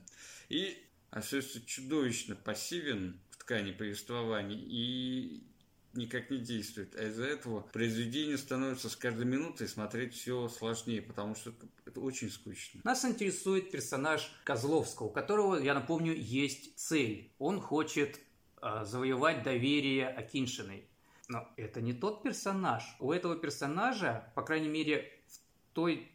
И 0.49 0.77
остается 1.11 1.65
чудовищно 1.65 2.37
пассивен 2.37 3.19
в 3.31 3.39
ткани 3.39 3.73
повествования 3.73 4.59
и 4.61 5.43
никак 5.95 6.31
не 6.31 6.39
действует. 6.39 6.95
А 6.95 7.05
из-за 7.09 7.25
этого 7.25 7.61
произведение 7.61 8.37
становится 8.37 8.91
с 8.91 8.97
каждой 8.97 9.25
минутой 9.25 9.69
смотреть 9.69 10.15
все 10.15 10.49
сложнее, 10.49 11.01
потому 11.01 11.35
что 11.35 11.51
это, 11.51 11.67
это 11.87 12.01
очень 12.01 12.31
скучно. 12.31 12.83
Нас 12.85 13.05
интересует 13.07 13.71
персонаж 13.71 14.31
Козловского, 14.45 15.07
у 15.07 15.11
которого, 15.11 15.57
я 15.57 15.73
напомню, 15.73 16.15
есть 16.15 16.79
цель. 16.79 17.33
Он 17.39 17.61
хочет 17.61 18.17
а, 18.17 18.32
завоевать 18.83 19.43
доверие 19.43 20.09
Акиншиной. 20.09 20.89
Но 21.29 21.49
это 21.57 21.81
не 21.81 21.93
тот 21.93 22.23
персонаж. 22.23 22.85
У 23.01 23.13
этого 23.13 23.37
персонажа, 23.37 24.33
по 24.35 24.43
крайней 24.43 24.69
мере, 24.69 25.11
в 25.27 25.75
той 25.75 26.09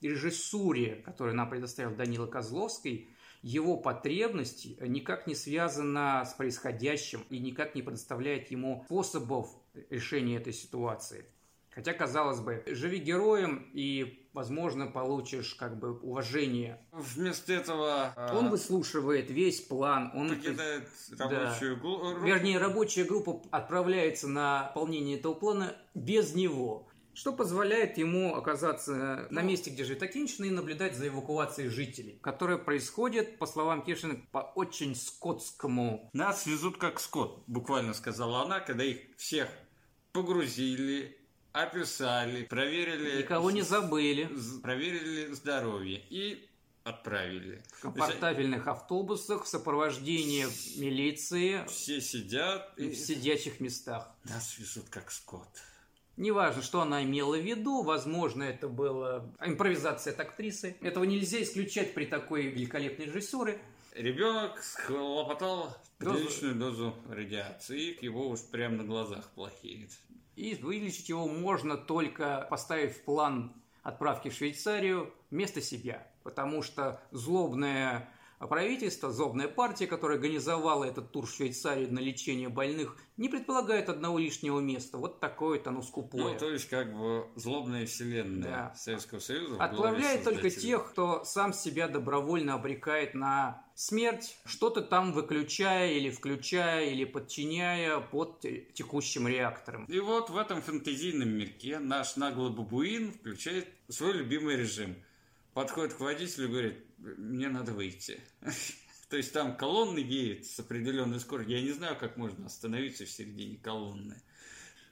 режиссуре, 0.00 0.96
которую 0.96 1.36
нам 1.36 1.48
предоставил 1.48 1.94
Данила 1.94 2.26
Козловский, 2.26 3.08
его 3.42 3.76
потребность 3.76 4.80
никак 4.80 5.26
не 5.26 5.34
связана 5.34 6.24
с 6.24 6.32
происходящим 6.34 7.24
и 7.28 7.38
никак 7.38 7.74
не 7.74 7.82
предоставляет 7.82 8.50
ему 8.50 8.82
способов 8.86 9.54
решения 9.90 10.36
этой 10.36 10.52
ситуации. 10.52 11.26
Хотя, 11.74 11.92
казалось 11.92 12.40
бы, 12.40 12.62
живи 12.66 12.98
героем 12.98 13.68
и, 13.72 14.28
возможно, 14.32 14.86
получишь 14.86 15.54
как 15.54 15.78
бы 15.78 15.98
уважение. 15.98 16.78
Вместо 16.92 17.52
этого... 17.52 18.12
А, 18.16 18.36
он 18.38 18.48
выслушивает 18.48 19.28
весь 19.30 19.60
план. 19.60 20.12
Он 20.14 20.28
покидает 20.28 20.88
рабочую 21.18 21.74
да. 21.74 21.80
группу. 21.80 22.24
Вернее, 22.24 22.58
рабочая 22.58 23.04
группа 23.04 23.42
отправляется 23.50 24.28
на 24.28 24.68
выполнение 24.68 25.18
этого 25.18 25.34
плана 25.34 25.76
без 25.94 26.34
него. 26.34 26.88
Что 27.12 27.32
позволяет 27.32 27.98
ему 27.98 28.34
оказаться 28.34 29.26
на 29.30 29.42
месте, 29.42 29.70
где 29.70 29.84
живет 29.84 30.02
Акиншин, 30.02 30.44
и 30.46 30.50
наблюдать 30.50 30.96
за 30.96 31.08
эвакуацией 31.08 31.68
жителей, 31.68 32.18
которая 32.22 32.58
происходит, 32.58 33.38
по 33.38 33.46
словам 33.46 33.82
Кишина, 33.82 34.16
по 34.32 34.38
очень 34.38 34.96
скотскому. 34.96 36.10
Нас 36.12 36.46
везут 36.46 36.76
как 36.76 36.98
скот, 36.98 37.44
буквально 37.46 37.94
сказала 37.94 38.42
она, 38.42 38.58
когда 38.58 38.84
их 38.84 38.98
всех 39.16 39.48
погрузили, 40.12 41.23
описали, 41.54 42.42
проверили... 42.44 43.22
Никого 43.22 43.50
не 43.50 43.62
забыли. 43.62 44.28
Проверили 44.62 45.32
здоровье 45.32 46.02
и 46.10 46.46
отправили. 46.82 47.62
В 47.72 47.80
комфортабельных 47.80 48.66
автобусах 48.66 49.44
в 49.44 49.48
сопровождении 49.48 50.44
милиции. 50.78 51.64
Все 51.68 52.00
сидят. 52.00 52.74
И 52.76 52.90
в 52.90 52.96
сидячих 52.96 53.60
местах. 53.60 54.10
Нас 54.24 54.58
везут 54.58 54.88
как 54.90 55.10
скот. 55.10 55.48
Неважно, 56.16 56.62
что 56.62 56.80
она 56.80 57.02
имела 57.02 57.36
в 57.36 57.42
виду, 57.42 57.82
возможно, 57.82 58.42
это 58.44 58.68
была 58.68 59.32
импровизация 59.40 60.12
от 60.12 60.20
актрисы. 60.20 60.76
Этого 60.80 61.04
нельзя 61.04 61.42
исключать 61.42 61.94
при 61.94 62.04
такой 62.04 62.46
великолепной 62.48 63.06
режиссуре. 63.06 63.60
Ребенок 63.94 64.62
схлопотал 64.62 65.76
приличную 65.98 66.56
дозу 66.56 66.94
радиации, 67.08 67.96
его 68.04 68.28
уж 68.28 68.40
прямо 68.42 68.76
на 68.76 68.84
глазах 68.84 69.30
плохеет. 69.30 69.90
И 70.36 70.54
вылечить 70.56 71.08
его 71.08 71.28
можно 71.28 71.76
только 71.76 72.46
поставив 72.50 73.02
план 73.04 73.52
отправки 73.82 74.28
в 74.30 74.34
Швейцарию 74.34 75.12
вместо 75.30 75.60
себя. 75.60 76.06
Потому 76.22 76.62
что 76.62 77.00
злобная 77.10 78.08
правительство, 78.48 79.10
злобная 79.10 79.48
партия, 79.48 79.86
которая 79.86 80.18
организовала 80.18 80.84
этот 80.84 81.12
тур 81.12 81.26
в 81.26 81.34
Швейцарию 81.34 81.92
на 81.92 81.98
лечение 81.98 82.48
больных, 82.48 82.96
не 83.16 83.28
предполагает 83.28 83.88
одного 83.88 84.18
лишнего 84.18 84.60
места. 84.60 84.98
Вот 84.98 85.20
такое-то 85.20 85.70
оно 85.70 85.82
скупое. 85.82 86.32
Ну, 86.32 86.38
то 86.38 86.50
есть, 86.50 86.68
как 86.68 86.96
бы, 86.96 87.26
злобная 87.36 87.86
вселенная 87.86 88.50
да. 88.50 88.74
Советского 88.74 89.20
Союза. 89.20 89.62
Отправляет 89.62 90.24
только 90.24 90.50
тех, 90.50 90.90
кто 90.90 91.24
сам 91.24 91.52
себя 91.52 91.88
добровольно 91.88 92.54
обрекает 92.54 93.14
на 93.14 93.64
смерть, 93.74 94.36
что-то 94.44 94.82
там 94.82 95.12
выключая 95.12 95.92
или 95.92 96.10
включая, 96.10 96.90
или 96.90 97.04
подчиняя 97.04 98.00
под 98.00 98.44
текущим 98.74 99.28
реактором. 99.28 99.84
И 99.86 99.98
вот 100.00 100.30
в 100.30 100.36
этом 100.36 100.62
фэнтезийном 100.62 101.28
мирке 101.28 101.78
наш 101.78 102.16
наглый 102.16 102.50
бабуин 102.50 103.12
включает 103.12 103.68
свой 103.88 104.12
любимый 104.12 104.56
режим. 104.56 104.96
Подходит 105.54 105.94
к 105.94 106.00
водителю 106.00 106.46
и 106.46 106.50
говорит, 106.50 106.93
мне 107.16 107.48
надо 107.48 107.72
выйти. 107.72 108.20
То 109.08 109.16
есть 109.16 109.32
там 109.32 109.56
колонны 109.56 109.98
едет 109.98 110.46
с 110.46 110.58
определенной 110.58 111.20
скоростью. 111.20 111.56
Я 111.56 111.62
не 111.62 111.72
знаю, 111.72 111.96
как 111.98 112.16
можно 112.16 112.46
остановиться 112.46 113.04
в 113.04 113.10
середине 113.10 113.58
колонны. 113.58 114.16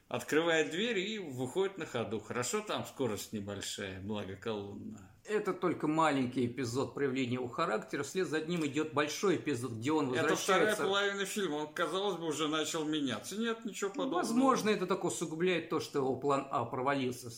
Открывает 0.09 0.70
дверь 0.70 0.98
и 0.98 1.18
выходит 1.18 1.79
на 1.79 1.87
ходу. 1.87 2.20
Хорошо, 2.20 2.61
там 2.61 2.85
скорость 2.85 3.33
небольшая, 3.33 4.01
благо 4.03 4.37
колонна. 4.37 5.11
Это 5.25 5.55
только 5.55 5.87
маленький 5.87 6.46
эпизод 6.46 6.94
проявления 6.94 7.35
его 7.35 7.48
характера. 7.48 8.03
Вслед 8.03 8.29
за 8.29 8.40
ним 8.40 8.66
идет 8.66 8.92
большой 8.92 9.37
эпизод, 9.37 9.72
где 9.72 9.92
он 9.92 10.09
возвращается... 10.09 10.53
Это 10.53 10.75
вторая 10.75 10.77
половина 10.77 11.25
фильма. 11.25 11.55
Он, 11.55 11.72
казалось 11.72 12.18
бы, 12.18 12.27
уже 12.27 12.48
начал 12.48 12.85
меняться. 12.85 13.37
Нет, 13.37 13.64
ничего 13.64 13.90
подобного. 13.90 14.18
Возможно, 14.18 14.70
это 14.70 14.87
только 14.87 15.07
усугубляет 15.07 15.70
то, 15.70 15.81
что 15.81 16.01
его 16.01 16.16
план 16.16 16.46
А 16.51 16.64
провалился. 16.64 17.31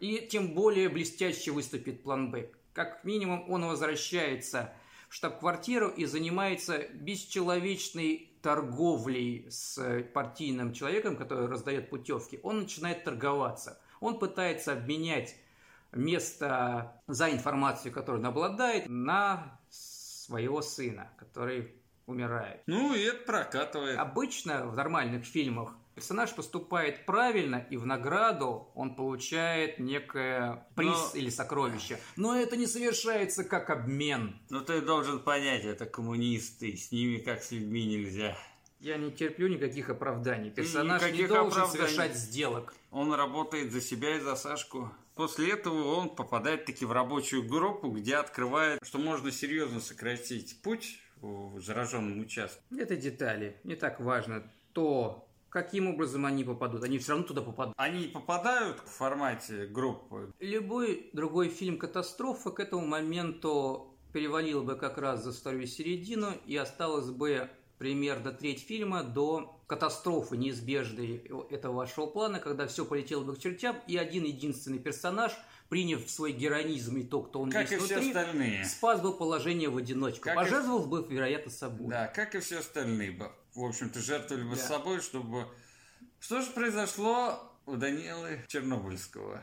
И 0.00 0.28
тем 0.30 0.54
более 0.54 0.88
блестяще 0.88 1.50
выступит 1.50 2.02
план 2.02 2.30
Б. 2.30 2.50
Как 2.72 3.04
минимум, 3.04 3.50
он 3.50 3.66
возвращается 3.66 4.72
в 5.08 5.14
штаб-квартиру 5.14 5.88
и 5.88 6.04
занимается 6.04 6.86
бесчеловечной 6.94 8.32
торговлей 8.42 9.46
с 9.50 10.04
партийным 10.14 10.72
человеком, 10.72 11.16
который 11.16 11.48
раздает 11.48 11.90
путевки. 11.90 12.38
Он 12.42 12.60
начинает 12.60 13.04
торговаться. 13.04 13.80
Он 14.00 14.18
пытается 14.18 14.72
обменять 14.72 15.36
место 15.92 17.02
за 17.06 17.30
информацию, 17.30 17.92
которую 17.92 18.22
он 18.22 18.26
обладает, 18.26 18.88
на 18.88 19.58
своего 19.68 20.62
сына, 20.62 21.10
который 21.18 21.74
умирает. 22.06 22.62
Ну, 22.66 22.94
и 22.94 23.02
это 23.02 23.24
прокатывает. 23.24 23.98
Обычно 23.98 24.66
в 24.66 24.76
нормальных 24.76 25.24
фильмах 25.24 25.76
персонаж 25.94 26.34
поступает 26.34 27.06
правильно, 27.06 27.66
и 27.70 27.76
в 27.76 27.86
награду 27.86 28.70
он 28.74 28.94
получает 28.94 29.78
некое 29.78 30.66
приз 30.74 31.12
Но... 31.14 31.20
или 31.20 31.30
сокровище. 31.30 31.98
Но 32.16 32.36
это 32.36 32.56
не 32.56 32.66
совершается 32.66 33.44
как 33.44 33.70
обмен. 33.70 34.40
Ну, 34.50 34.60
ты 34.60 34.80
должен 34.80 35.20
понять, 35.20 35.64
это 35.64 35.86
коммунисты, 35.86 36.76
с 36.76 36.92
ними 36.92 37.18
как 37.18 37.42
с 37.42 37.50
людьми 37.52 37.86
нельзя. 37.86 38.36
Я 38.80 38.96
не 38.96 39.10
терплю 39.10 39.48
никаких 39.48 39.90
оправданий. 39.90 40.50
Персонаж 40.50 41.02
никаких 41.02 41.20
не 41.20 41.26
должен 41.28 41.62
оправданий. 41.62 41.88
совершать 41.88 42.16
сделок. 42.16 42.74
Он 42.90 43.12
работает 43.12 43.72
за 43.72 43.82
себя 43.82 44.16
и 44.16 44.20
за 44.20 44.36
Сашку. 44.36 44.90
После 45.14 45.52
этого 45.52 45.96
он 45.96 46.16
попадает 46.16 46.64
таки 46.64 46.86
в 46.86 46.92
рабочую 46.92 47.46
группу, 47.46 47.90
где 47.90 48.16
открывает, 48.16 48.80
что 48.82 48.98
можно 48.98 49.30
серьезно 49.30 49.80
сократить 49.80 50.62
путь 50.62 50.98
в 51.20 51.60
зараженном 51.60 52.20
участке. 52.20 52.62
Это 52.74 52.96
детали. 52.96 53.60
Не 53.64 53.76
так 53.76 54.00
важно 54.00 54.50
то, 54.72 55.28
Каким 55.50 55.88
образом 55.88 56.26
они 56.26 56.44
попадут? 56.44 56.84
Они 56.84 56.98
все 56.98 57.12
равно 57.12 57.26
туда 57.26 57.42
попадут. 57.42 57.74
Они 57.76 58.06
попадают 58.06 58.78
в 58.78 58.88
формате 58.88 59.66
группы. 59.66 60.32
Любой 60.38 61.10
другой 61.12 61.48
фильм 61.48 61.76
«Катастрофа» 61.76 62.50
к 62.50 62.60
этому 62.60 62.86
моменту 62.86 63.98
перевалил 64.12 64.62
бы 64.62 64.76
как 64.76 64.96
раз 64.98 65.24
за 65.24 65.32
вторую 65.32 65.66
середину 65.66 66.32
и 66.46 66.56
осталось 66.56 67.10
бы 67.10 67.50
примерно 67.78 68.30
треть 68.30 68.60
фильма 68.60 69.02
до 69.02 69.60
катастрофы 69.66 70.36
неизбежной 70.36 71.24
этого 71.50 71.76
вашего 71.76 72.06
плана, 72.06 72.38
когда 72.38 72.66
все 72.66 72.84
полетело 72.84 73.24
бы 73.24 73.34
к 73.34 73.38
чертям, 73.38 73.76
и 73.86 73.96
один 73.96 74.24
единственный 74.24 74.78
персонаж, 74.78 75.32
приняв 75.68 76.08
свой 76.10 76.32
героинизм 76.32 76.98
и 76.98 77.04
то, 77.04 77.22
кто 77.22 77.40
он 77.40 77.50
как 77.50 77.62
есть 77.62 77.72
и 77.72 77.76
внутри, 77.76 78.10
все 78.10 78.20
остальные. 78.20 78.64
спас 78.64 79.00
бы 79.00 79.16
положение 79.16 79.68
в 79.70 79.76
одиночку, 79.76 80.24
как 80.24 80.34
пожертвовав 80.34 80.86
и... 80.86 80.88
бы, 80.88 81.06
вероятно, 81.08 81.50
собой. 81.50 81.88
Да, 81.88 82.08
как 82.08 82.34
и 82.34 82.40
все 82.40 82.58
остальные 82.58 83.12
бы 83.12 83.30
в 83.54 83.64
общем-то, 83.64 84.00
жертвовали 84.00 84.44
бы 84.44 84.56
да. 84.56 84.62
собой, 84.62 85.00
чтобы... 85.00 85.46
Что 86.20 86.42
же 86.42 86.50
произошло 86.50 87.40
у 87.66 87.76
Данилы 87.76 88.44
Чернобыльского? 88.48 89.42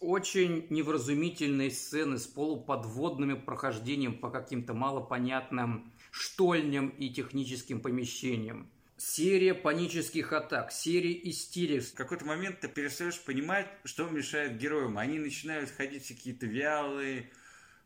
Очень 0.00 0.66
невразумительные 0.70 1.70
сцены 1.70 2.18
с 2.18 2.26
полуподводными 2.26 3.34
прохождением 3.34 4.18
по 4.18 4.30
каким-то 4.30 4.74
малопонятным 4.74 5.92
штольням 6.10 6.88
и 6.90 7.10
техническим 7.10 7.80
помещениям. 7.80 8.70
Серия 8.96 9.54
панических 9.54 10.32
атак, 10.32 10.72
серия 10.72 11.18
истерик. 11.30 11.84
В 11.84 11.94
какой-то 11.94 12.24
момент 12.24 12.60
ты 12.60 12.68
перестаешь 12.68 13.20
понимать, 13.20 13.68
что 13.84 14.08
мешает 14.08 14.58
героям. 14.58 14.98
Они 14.98 15.18
начинают 15.18 15.70
ходить 15.70 16.08
какие-то 16.08 16.46
вялые, 16.46 17.30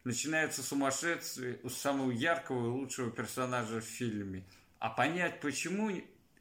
начинаются 0.05 0.63
сумасшествия 0.63 1.59
у 1.63 1.69
самого 1.69 2.11
яркого 2.11 2.67
и 2.67 2.71
лучшего 2.71 3.11
персонажа 3.11 3.81
в 3.81 3.85
фильме. 3.85 4.45
А 4.83 4.91
понять, 4.91 5.39
почему 5.39 5.93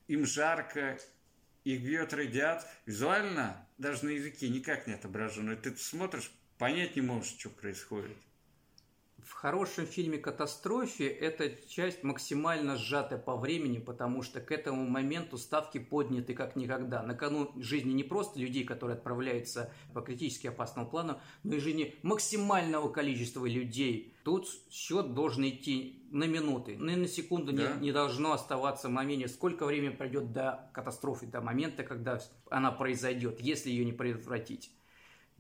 им 0.08 0.26
жарко, 0.26 0.98
их 1.64 1.84
бьет 1.84 2.12
радиация, 2.12 2.68
визуально 2.88 3.70
даже 3.78 4.06
на 4.06 4.10
языке 4.10 4.50
никак 4.50 4.88
не 4.88 4.94
отображено. 4.94 5.56
Ты 5.56 5.78
смотришь, 5.78 6.32
понять 6.58 6.96
не 6.96 7.04
можешь, 7.04 7.38
что 7.38 7.52
происходит 7.52 8.18
в 9.32 9.34
хорошем 9.34 9.86
фильме 9.86 10.17
«Катастрофе» 10.17 11.08
эта 11.08 11.50
часть 11.65 12.04
максимально 12.04 12.76
сжатая 12.76 13.17
по 13.17 13.38
времени, 13.38 13.80
потому 13.80 14.24
что 14.24 14.41
к 14.41 14.52
этому 14.52 14.86
моменту 14.88 15.38
ставки 15.38 15.78
подняты 15.78 16.34
как 16.34 16.58
никогда. 16.58 17.02
На 17.02 17.15
кону 17.15 17.50
жизни 17.56 17.94
не 17.94 18.04
просто 18.04 18.39
людей, 18.39 18.65
которые 18.65 18.98
отправляются 18.98 19.72
по 19.94 20.02
критически 20.02 20.48
опасному 20.48 20.89
плану, 20.89 21.17
но 21.44 21.56
и 21.56 21.60
жизни 21.60 21.96
максимального 22.04 22.89
количества 22.89 23.46
людей. 23.46 24.13
Тут 24.26 24.50
счет 24.70 25.13
должен 25.13 25.48
идти 25.48 26.06
на 26.12 26.26
минуты. 26.26 26.76
Ни 26.76 26.96
на 26.96 27.08
секунду 27.08 27.54
да. 27.54 27.76
не, 27.76 27.86
не 27.86 27.91
должно 27.94 28.34
оставаться 28.34 28.89
в 28.89 28.91
моменте, 28.91 29.30
сколько 29.30 29.65
времени 29.65 29.96
пройдет 29.96 30.34
до 30.34 30.70
катастрофы, 30.74 31.26
до 31.26 31.39
момента, 31.39 31.84
когда 31.84 32.20
она 32.50 32.72
произойдет, 32.74 33.39
если 33.39 33.70
ее 33.70 33.86
не 33.86 33.94
предотвратить. 33.94 34.72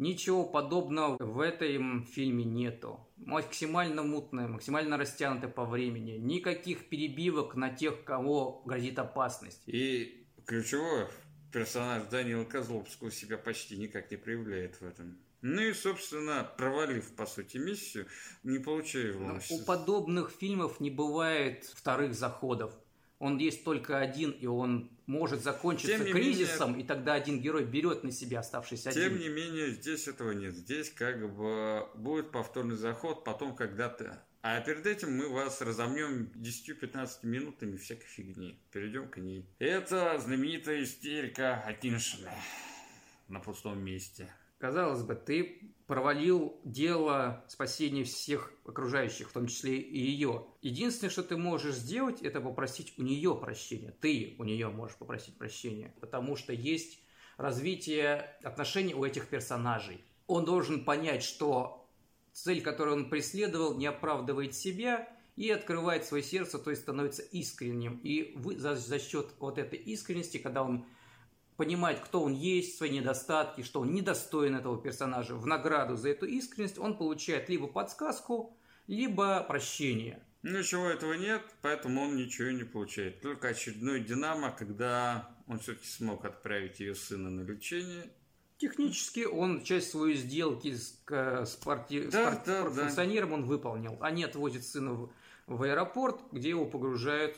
Ничего 0.01 0.43
подобного 0.45 1.15
в 1.19 1.39
этом 1.39 2.07
фильме 2.07 2.43
нету. 2.43 3.07
Максимально 3.17 4.01
мутное, 4.01 4.47
максимально 4.47 4.97
растянутое 4.97 5.47
по 5.47 5.63
времени. 5.63 6.13
Никаких 6.13 6.89
перебивок 6.89 7.53
на 7.53 7.69
тех, 7.69 8.03
кого 8.03 8.63
грозит 8.65 8.97
опасность. 8.97 9.61
И 9.67 10.25
ключевой 10.47 11.05
персонаж 11.53 12.07
Данила 12.09 12.45
Козловского 12.45 13.11
себя 13.11 13.37
почти 13.37 13.77
никак 13.77 14.09
не 14.09 14.17
проявляет 14.17 14.81
в 14.81 14.83
этом. 14.83 15.19
Ну 15.43 15.61
и, 15.61 15.71
собственно, 15.71 16.49
провалив, 16.57 17.15
по 17.15 17.27
сути, 17.27 17.57
миссию, 17.57 18.07
не 18.41 18.57
получая 18.57 19.09
его. 19.09 19.39
У 19.51 19.65
подобных 19.65 20.31
фильмов 20.31 20.79
не 20.79 20.89
бывает 20.89 21.65
вторых 21.65 22.15
заходов 22.15 22.73
он 23.21 23.37
есть 23.37 23.63
только 23.63 23.99
один, 23.99 24.31
и 24.31 24.47
он 24.47 24.89
может 25.05 25.43
закончиться 25.43 26.03
кризисом, 26.03 26.71
менее, 26.71 26.83
и 26.83 26.87
тогда 26.87 27.13
один 27.13 27.39
герой 27.39 27.65
берет 27.65 28.03
на 28.03 28.11
себя 28.11 28.39
оставшийся 28.39 28.91
тем 28.91 29.03
один. 29.03 29.19
Тем 29.19 29.19
не 29.19 29.29
менее, 29.29 29.69
здесь 29.69 30.07
этого 30.07 30.31
нет. 30.31 30.55
Здесь 30.55 30.89
как 30.89 31.31
бы 31.31 31.87
будет 31.95 32.31
повторный 32.31 32.75
заход, 32.75 33.23
потом 33.23 33.55
когда-то. 33.55 34.23
А 34.41 34.59
перед 34.61 34.87
этим 34.87 35.15
мы 35.15 35.29
вас 35.29 35.61
разомнем 35.61 36.31
10-15 36.33 37.19
минутами 37.21 37.77
всякой 37.77 38.07
фигни. 38.07 38.59
Перейдем 38.71 39.07
к 39.07 39.17
ней. 39.17 39.45
Это 39.59 40.17
знаменитая 40.17 40.83
истерика 40.83 41.61
Атиншина 41.63 42.33
на 43.27 43.39
пустом 43.39 43.83
месте. 43.85 44.33
Казалось 44.61 45.01
бы, 45.01 45.15
ты 45.15 45.73
провалил 45.87 46.61
дело 46.63 47.43
спасения 47.47 48.03
всех 48.03 48.53
окружающих, 48.63 49.31
в 49.31 49.33
том 49.33 49.47
числе 49.47 49.79
и 49.79 49.99
ее. 49.99 50.45
Единственное, 50.61 51.09
что 51.09 51.23
ты 51.23 51.35
можешь 51.35 51.73
сделать, 51.73 52.21
это 52.21 52.41
попросить 52.41 52.93
у 52.99 53.01
нее 53.01 53.35
прощения. 53.35 53.91
Ты 53.99 54.35
у 54.37 54.43
нее 54.43 54.69
можешь 54.69 54.97
попросить 54.97 55.35
прощения, 55.35 55.95
потому 55.99 56.35
что 56.35 56.53
есть 56.53 57.01
развитие 57.37 58.37
отношений 58.43 58.93
у 58.93 59.03
этих 59.03 59.29
персонажей. 59.29 60.05
Он 60.27 60.45
должен 60.45 60.85
понять, 60.85 61.23
что 61.23 61.89
цель, 62.31 62.61
которую 62.61 62.97
он 62.97 63.09
преследовал, 63.09 63.75
не 63.75 63.87
оправдывает 63.87 64.53
себя 64.53 65.09
и 65.37 65.49
открывает 65.49 66.05
свое 66.05 66.21
сердце, 66.21 66.59
то 66.59 66.69
есть 66.69 66.83
становится 66.83 67.23
искренним. 67.23 67.99
И 68.03 68.33
вы, 68.35 68.57
за, 68.57 68.75
за 68.75 68.99
счет 68.99 69.31
вот 69.39 69.57
этой 69.57 69.79
искренности, 69.79 70.37
когда 70.37 70.61
он 70.61 70.85
понимает, 71.61 71.99
кто 71.99 72.23
он 72.23 72.33
есть, 72.33 72.75
свои 72.75 72.89
недостатки, 72.89 73.61
что 73.61 73.81
он 73.81 73.93
недостоин 73.93 74.55
этого 74.55 74.81
персонажа. 74.81 75.35
В 75.35 75.45
награду 75.45 75.95
за 75.95 76.09
эту 76.09 76.25
искренность 76.25 76.79
он 76.79 76.97
получает 76.97 77.49
либо 77.49 77.67
подсказку, 77.67 78.57
либо 78.87 79.43
прощение. 79.43 80.23
Ничего 80.41 80.87
этого 80.87 81.13
нет, 81.13 81.43
поэтому 81.61 82.01
он 82.01 82.15
ничего 82.15 82.49
не 82.49 82.63
получает. 82.63 83.21
Только 83.21 83.49
очередной 83.49 83.99
Динамо, 83.99 84.49
когда 84.49 85.35
он 85.45 85.59
все-таки 85.59 85.85
смог 85.87 86.25
отправить 86.25 86.79
ее 86.79 86.95
сына 86.95 87.29
на 87.29 87.41
лечение. 87.41 88.09
Технически 88.57 89.25
он 89.25 89.63
часть 89.63 89.91
своей 89.91 90.15
сделки 90.15 90.73
с, 90.73 90.99
с, 91.07 91.55
парти... 91.63 92.07
да, 92.07 92.41
с 92.41 92.43
да, 92.43 92.65
функционером 92.71 93.29
да. 93.29 93.35
он 93.35 93.45
выполнил. 93.45 93.99
Они 94.01 94.23
отвозят 94.23 94.63
сына 94.63 94.93
в, 94.93 95.11
в 95.45 95.61
аэропорт, 95.61 96.21
где 96.31 96.49
его 96.49 96.65
погружают 96.65 97.37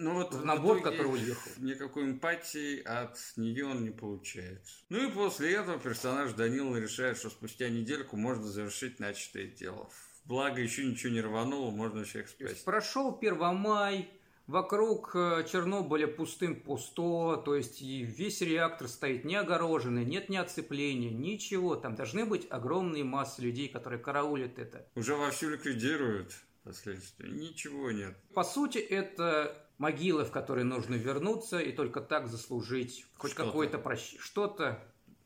ну 0.00 0.14
вот 0.14 0.34
в 0.34 0.44
набор, 0.44 0.82
который 0.82 1.12
уехал. 1.12 1.50
Никакой 1.58 2.04
эмпатии 2.04 2.82
от 2.82 3.18
нее 3.36 3.66
он 3.66 3.84
не 3.84 3.90
получает. 3.90 4.62
Ну 4.88 5.08
и 5.08 5.12
после 5.12 5.54
этого 5.54 5.78
персонаж 5.78 6.32
Данила 6.32 6.76
решает, 6.76 7.18
что 7.18 7.30
спустя 7.30 7.68
недельку 7.68 8.16
можно 8.16 8.46
завершить 8.46 8.98
начатое 8.98 9.46
дело. 9.46 9.88
Благо 10.24 10.60
еще 10.60 10.84
ничего 10.84 11.12
не 11.12 11.20
рвануло, 11.20 11.70
можно 11.70 12.04
всех 12.04 12.28
спасти. 12.28 12.64
Прошел 12.64 13.12
Первомай, 13.12 14.08
вокруг 14.46 15.12
э, 15.14 15.44
Чернобыля 15.50 16.06
пустым 16.06 16.60
пусто, 16.60 17.36
то 17.44 17.54
есть 17.54 17.82
и 17.82 18.02
весь 18.02 18.40
реактор 18.40 18.88
стоит 18.88 19.24
не 19.24 19.36
огороженный, 19.36 20.04
нет 20.04 20.28
ни 20.28 20.36
оцепления, 20.36 21.10
ничего. 21.10 21.76
Там 21.76 21.94
должны 21.94 22.26
быть 22.26 22.46
огромные 22.50 23.04
массы 23.04 23.42
людей, 23.42 23.68
которые 23.68 24.00
караулят 24.00 24.58
это. 24.58 24.86
Уже 24.94 25.16
вовсю 25.16 25.50
ликвидируют 25.50 26.32
последствия. 26.64 27.30
Ничего 27.30 27.90
нет. 27.90 28.14
По 28.34 28.44
сути, 28.44 28.78
это 28.78 29.66
могилы, 29.80 30.26
в 30.26 30.30
которые 30.30 30.64
нужно 30.64 30.94
вернуться 30.94 31.58
и 31.58 31.72
только 31.72 32.02
так 32.02 32.28
заслужить 32.28 33.06
хоть 33.16 33.34
какое-то 33.34 33.78
прощение. 33.78 34.20
Что-то 34.20 34.78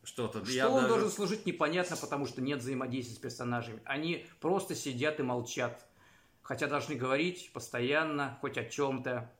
что-то. 0.05 0.45
Что 0.45 0.69
он 0.69 0.83
даже... 0.83 0.88
должен 0.88 1.11
служить, 1.11 1.47
непонятно, 1.47 1.97
потому 1.97 2.27
что 2.27 2.43
нет 2.43 2.59
взаимодействия 2.61 3.17
с 3.17 3.19
персонажами. 3.19 3.81
Они 3.85 4.27
просто 4.38 4.75
сидят 4.75 5.19
и 5.19 5.23
молчат. 5.23 5.87
Хотя 6.43 6.67
должны 6.67 6.95
говорить 6.95 7.51
постоянно, 7.55 8.37
хоть 8.43 8.59
о 8.59 8.64
чем-то. 8.64 9.33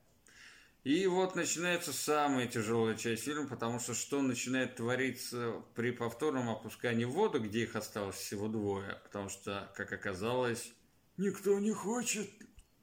И 0.85 1.07
вот 1.07 1.37
начинается 1.37 1.93
самая 1.93 2.47
тяжелая 2.47 2.95
часть 2.95 3.25
фильма, 3.25 3.47
потому 3.47 3.79
что 3.79 3.93
что 3.93 4.23
начинает 4.23 4.77
твориться 4.77 5.63
при 5.75 5.91
повторном 5.91 6.49
опускании 6.49 7.05
в 7.05 7.11
воду, 7.11 7.41
где 7.41 7.65
их 7.65 7.77
осталось 7.77 8.17
всего 8.17 8.49
двое, 8.49 8.99
потому 9.05 9.29
что, 9.29 9.71
как 9.77 9.93
оказалось, 9.93 10.73
никто 11.19 11.59
не 11.59 11.73
хочет 11.73 12.31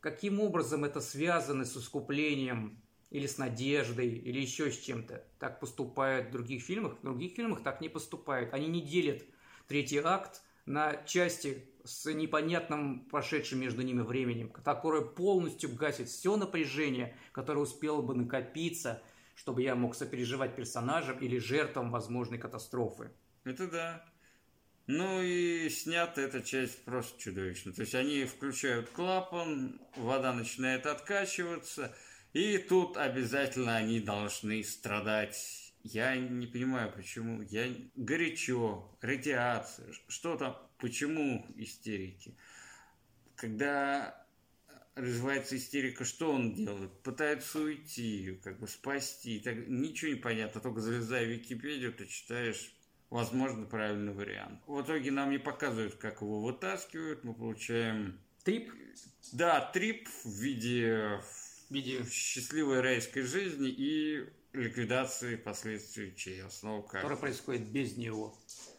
каким 0.01 0.39
образом 0.39 0.83
это 0.83 0.99
связано 0.99 1.63
с 1.63 1.77
искуплением 1.77 2.81
или 3.11 3.27
с 3.27 3.37
надеждой, 3.37 4.09
или 4.09 4.39
еще 4.39 4.71
с 4.71 4.79
чем-то. 4.79 5.23
Так 5.39 5.59
поступают 5.59 6.27
в 6.27 6.31
других 6.31 6.63
фильмах. 6.63 6.97
В 6.99 7.03
других 7.03 7.33
фильмах 7.33 7.63
так 7.63 7.81
не 7.81 7.89
поступают. 7.89 8.53
Они 8.53 8.67
не 8.67 8.81
делят 8.81 9.23
третий 9.67 9.99
акт 9.99 10.41
на 10.65 11.03
части 11.05 11.67
с 11.83 12.11
непонятным 12.11 13.05
прошедшим 13.05 13.59
между 13.59 13.81
ними 13.81 14.01
временем, 14.01 14.49
которое 14.49 15.01
полностью 15.01 15.73
гасит 15.75 16.09
все 16.09 16.35
напряжение, 16.35 17.15
которое 17.31 17.59
успело 17.59 18.01
бы 18.01 18.15
накопиться, 18.15 19.01
чтобы 19.35 19.61
я 19.63 19.75
мог 19.75 19.95
сопереживать 19.95 20.55
персонажам 20.55 21.17
или 21.19 21.37
жертвам 21.37 21.91
возможной 21.91 22.37
катастрофы. 22.37 23.11
Это 23.43 23.67
да. 23.67 24.05
Ну 24.93 25.21
и 25.21 25.69
снята 25.69 26.21
эта 26.21 26.41
часть 26.41 26.83
просто 26.83 27.17
чудовищно. 27.17 27.71
То 27.71 27.83
есть 27.83 27.95
они 27.95 28.25
включают 28.25 28.89
клапан, 28.89 29.79
вода 29.95 30.33
начинает 30.33 30.85
откачиваться, 30.85 31.95
и 32.33 32.57
тут 32.57 32.97
обязательно 32.97 33.77
они 33.77 34.01
должны 34.01 34.61
страдать. 34.65 35.73
Я 35.83 36.17
не 36.17 36.45
понимаю, 36.45 36.91
почему. 36.91 37.41
Я 37.43 37.73
горячо, 37.95 38.93
радиация, 38.99 39.87
что 40.09 40.35
там, 40.35 40.57
почему 40.77 41.45
истерики? 41.55 42.35
Когда 43.37 44.27
развивается 44.95 45.55
истерика, 45.55 46.03
что 46.03 46.33
он 46.33 46.53
делает? 46.53 46.91
Пытается 47.01 47.59
уйти, 47.59 48.37
как 48.43 48.59
бы 48.59 48.67
спасти. 48.67 49.39
Так, 49.39 49.55
ничего 49.69 50.11
не 50.11 50.17
понятно. 50.17 50.59
Только 50.59 50.81
залезая 50.81 51.25
в 51.27 51.29
Википедию, 51.29 51.93
ты 51.93 52.07
читаешь 52.07 52.73
возможно, 53.11 53.65
правильный 53.65 54.13
вариант. 54.13 54.59
В 54.65 54.81
итоге 54.81 55.11
нам 55.11 55.29
не 55.29 55.37
показывают, 55.37 55.95
как 55.95 56.21
его 56.21 56.41
вытаскивают. 56.41 57.23
Мы 57.23 57.35
получаем... 57.35 58.19
Трип? 58.43 58.71
Да, 59.33 59.69
трип 59.71 60.09
в 60.23 60.31
виде, 60.39 61.21
в 61.69 61.71
виде... 61.71 62.03
счастливой 62.09 62.81
райской 62.81 63.21
жизни 63.21 63.69
и 63.69 64.27
ликвидации 64.53 65.35
последствий, 65.35 66.15
чьей 66.15 66.41
как. 66.41 66.89
Которая 66.89 67.17
происходит 67.17 67.67
без 67.67 67.97
него. 67.97 68.35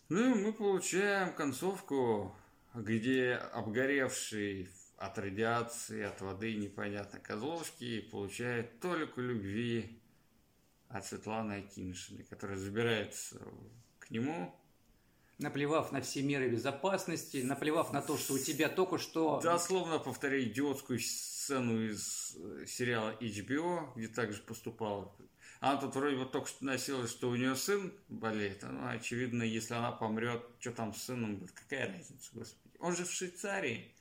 Ну, 0.09 0.35
мы 0.35 0.53
получаем 0.53 1.33
концовку, 1.35 2.35
где 2.75 3.35
обгоревший 3.35 4.69
от 4.97 5.19
радиации, 5.19 6.03
от 6.03 6.21
воды 6.21 6.55
непонятно 6.55 7.21
Козловский 7.21 8.03
получает 8.03 8.81
только 8.81 9.21
любви 9.21 10.01
от 10.89 11.05
Светланы 11.05 11.65
Акиншиной, 11.65 12.25
которая 12.25 12.57
забирается 12.57 13.41
нему. 14.13 14.55
наплевав 15.39 15.91
на 15.93 16.01
все 16.01 16.23
меры 16.23 16.49
безопасности, 16.49 17.39
наплевав 17.39 17.93
на 17.93 18.01
то, 18.01 18.17
что 18.17 18.35
у 18.35 18.39
тебя 18.39 18.69
только 18.69 18.99
что... 18.99 19.41
Дословно 19.41 19.99
повторяю 19.99 20.45
идиотскую 20.45 21.01
сцену 21.01 21.85
из 21.85 22.37
э, 22.37 22.65
сериала 22.67 23.17
HBO, 23.21 23.93
где 23.97 24.09
также 24.09 24.41
поступал. 24.43 25.17
Она 25.61 25.81
тут 25.81 25.95
вроде 25.95 26.17
бы 26.17 26.27
только 26.27 26.49
что 26.49 26.65
носилась, 26.65 27.11
что 27.11 27.29
у 27.31 27.37
нее 27.37 27.57
сын 27.57 27.93
болеет. 28.09 28.63
Ну, 28.63 28.87
очевидно, 28.89 29.43
если 29.43 29.75
она 29.75 29.93
помрет, 29.93 30.45
что 30.61 30.73
там 30.73 30.95
с 30.95 31.05
сыном 31.05 31.37
будет, 31.37 31.53
какая 31.53 31.89
разница, 31.89 32.31
господи. 32.33 32.77
Он 32.79 32.97
же 32.97 33.05
в 33.05 33.11
Швейцарии. 33.11 33.93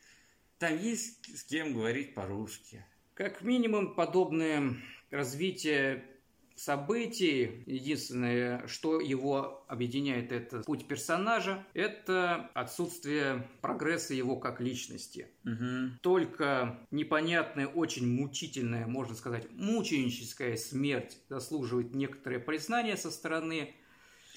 Там 0.58 0.78
есть 0.78 1.38
с 1.38 1.44
кем 1.44 1.74
говорить 1.74 2.14
по-русски. 2.14 2.86
Как 3.14 3.42
минимум, 3.42 3.96
подобное 3.96 4.76
развитие 5.12 6.04
событий. 6.64 7.64
Единственное, 7.66 8.68
что 8.68 9.00
его 9.00 9.66
объединяет, 9.68 10.32
это 10.32 10.60
путь 10.60 10.88
персонажа, 10.88 11.66
это 11.74 12.52
отсутствие 12.54 13.50
прогресса 13.62 14.14
его 14.14 14.38
как 14.38 14.62
личности. 14.62 15.28
Угу. 15.44 16.00
Только 16.02 16.88
непонятная, 16.92 17.66
очень 17.68 18.08
мучительная, 18.08 18.86
можно 18.86 19.16
сказать, 19.16 19.48
мученическая 19.54 20.56
смерть 20.56 21.18
заслуживает 21.30 21.96
некоторое 21.96 22.40
признание 22.40 22.96
со 22.96 23.10
стороны 23.10 23.74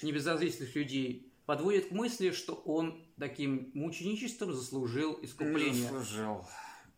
небезызвестных 0.01 0.75
людей, 0.75 1.31
подводит 1.45 1.89
к 1.89 1.91
мысли, 1.91 2.31
что 2.31 2.53
он 2.53 3.05
таким 3.19 3.69
мученичеством 3.75 4.51
заслужил 4.51 5.19
искупление. 5.21 5.91
заслужил. 5.91 6.43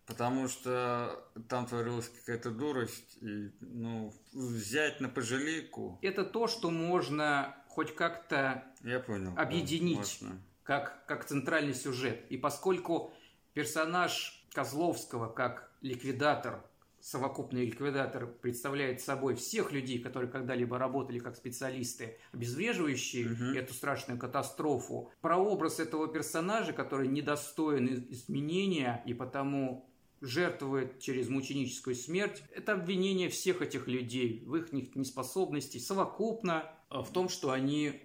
Потому 0.07 0.47
что 0.47 1.21
там 1.49 1.65
творилась 1.67 2.07
какая-то 2.07 2.51
дурость, 2.51 3.17
и, 3.21 3.51
ну, 3.59 4.13
взять 4.33 5.01
на 5.01 5.09
пожалейку... 5.09 5.99
Это 6.01 6.23
то, 6.23 6.47
что 6.47 6.71
можно 6.71 7.55
хоть 7.67 7.93
как-то 7.93 8.63
Я 8.83 9.01
понял, 9.01 9.33
объединить 9.37 10.17
да, 10.21 10.27
как, 10.63 11.05
как 11.05 11.25
центральный 11.25 11.75
сюжет. 11.75 12.25
И 12.29 12.37
поскольку 12.37 13.13
персонаж 13.53 14.45
Козловского 14.53 15.27
как 15.27 15.69
ликвидатор, 15.81 16.63
совокупный 17.01 17.65
ликвидатор, 17.65 18.27
представляет 18.27 19.01
собой 19.01 19.35
всех 19.35 19.71
людей, 19.71 19.99
которые 19.99 20.31
когда-либо 20.31 20.77
работали 20.77 21.19
как 21.19 21.35
специалисты, 21.35 22.17
обезвреживающие 22.31 23.27
Мгм. 23.27 23.57
эту 23.57 23.73
страшную 23.73 24.19
катастрофу, 24.19 25.11
прообраз 25.21 25.79
этого 25.79 26.07
персонажа, 26.07 26.73
который 26.73 27.07
недостоин 27.07 28.07
изменения 28.09 29.03
и 29.05 29.13
потому 29.13 29.89
жертвует 30.21 30.99
через 30.99 31.29
мученическую 31.29 31.95
смерть, 31.95 32.43
это 32.53 32.73
обвинение 32.73 33.29
всех 33.29 33.61
этих 33.61 33.87
людей 33.87 34.43
в 34.45 34.55
их 34.55 34.73
не- 34.73 34.91
неспособности 34.95 35.77
совокупно 35.77 36.71
а, 36.89 37.03
в 37.03 37.11
том, 37.11 37.29
что 37.29 37.51
они 37.51 38.01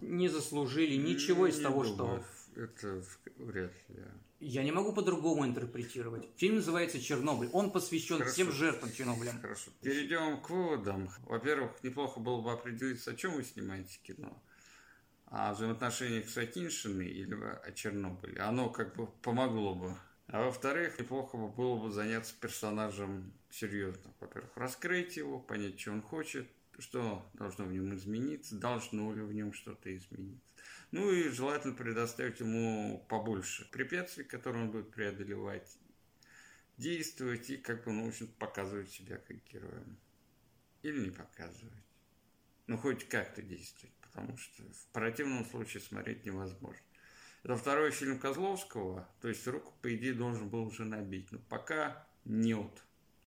не 0.00 0.28
заслужили 0.28 0.96
ничего 0.96 1.46
из 1.46 1.58
Не 1.58 1.64
того, 1.64 1.84
думаю, 1.84 2.22
что... 2.22 2.60
Это 2.60 3.02
вряд 3.36 3.72
ли. 3.88 4.04
Я 4.40 4.64
не 4.64 4.72
могу 4.72 4.92
по-другому 4.92 5.44
интерпретировать. 5.44 6.26
Фильм 6.36 6.56
называется 6.56 6.98
«Чернобыль». 6.98 7.50
Он 7.52 7.70
посвящен 7.70 8.16
Хорошо. 8.18 8.32
всем 8.32 8.52
жертвам 8.52 8.90
Чернобыля. 8.90 9.32
Хорошо. 9.32 9.70
Перейдем 9.82 10.40
к 10.40 10.48
выводам. 10.48 11.10
Во-первых, 11.26 11.72
неплохо 11.82 12.20
было 12.20 12.40
бы 12.40 12.50
определиться, 12.50 13.10
о 13.10 13.14
чем 13.14 13.34
вы 13.34 13.44
снимаете 13.44 14.00
кино. 14.02 14.42
О 15.26 15.52
взаимоотношениях 15.52 16.28
с 16.28 16.36
Акиншиной 16.38 17.08
или 17.08 17.34
о 17.34 17.70
Чернобыле. 17.72 18.40
Оно 18.40 18.70
как 18.70 18.96
бы 18.96 19.06
помогло 19.06 19.74
бы. 19.74 19.94
А 20.32 20.44
во-вторых, 20.44 20.98
неплохо 21.00 21.36
бы 21.36 21.48
было 21.48 21.76
бы 21.76 21.90
заняться 21.90 22.34
персонажем 22.40 23.32
серьезно. 23.50 24.14
Во-первых, 24.20 24.56
раскрыть 24.56 25.16
его, 25.16 25.40
понять, 25.40 25.80
что 25.80 25.90
он 25.90 26.02
хочет, 26.02 26.48
что 26.78 27.28
должно 27.34 27.64
в 27.64 27.72
нем 27.72 27.92
измениться, 27.96 28.54
должно 28.54 29.12
ли 29.12 29.22
в 29.22 29.32
нем 29.32 29.52
что-то 29.52 29.94
измениться. 29.94 30.46
Ну 30.92 31.10
и 31.10 31.28
желательно 31.30 31.74
предоставить 31.74 32.38
ему 32.38 33.04
побольше 33.08 33.68
препятствий, 33.72 34.22
которые 34.22 34.64
он 34.64 34.70
будет 34.70 34.92
преодолевать, 34.92 35.76
действовать 36.76 37.50
и 37.50 37.56
как 37.56 37.84
бы 37.84 37.92
научно 37.92 38.28
показывать 38.38 38.90
себя 38.90 39.16
как 39.16 39.36
героем. 39.52 39.98
Или 40.82 41.06
не 41.06 41.10
показывать. 41.10 41.74
Ну, 42.68 42.78
хоть 42.78 43.08
как-то 43.08 43.42
действовать, 43.42 43.94
потому 44.00 44.36
что 44.36 44.62
в 44.62 44.86
противном 44.92 45.44
случае 45.44 45.82
смотреть 45.82 46.24
невозможно. 46.24 46.84
Это 47.42 47.56
второй 47.56 47.90
фильм 47.90 48.18
Козловского, 48.18 49.08
то 49.20 49.28
есть 49.28 49.46
руку, 49.46 49.72
по 49.80 49.94
идее, 49.94 50.12
должен 50.12 50.48
был 50.48 50.66
уже 50.66 50.84
набить. 50.84 51.32
Но 51.32 51.38
пока 51.48 52.06
нет. 52.24 52.70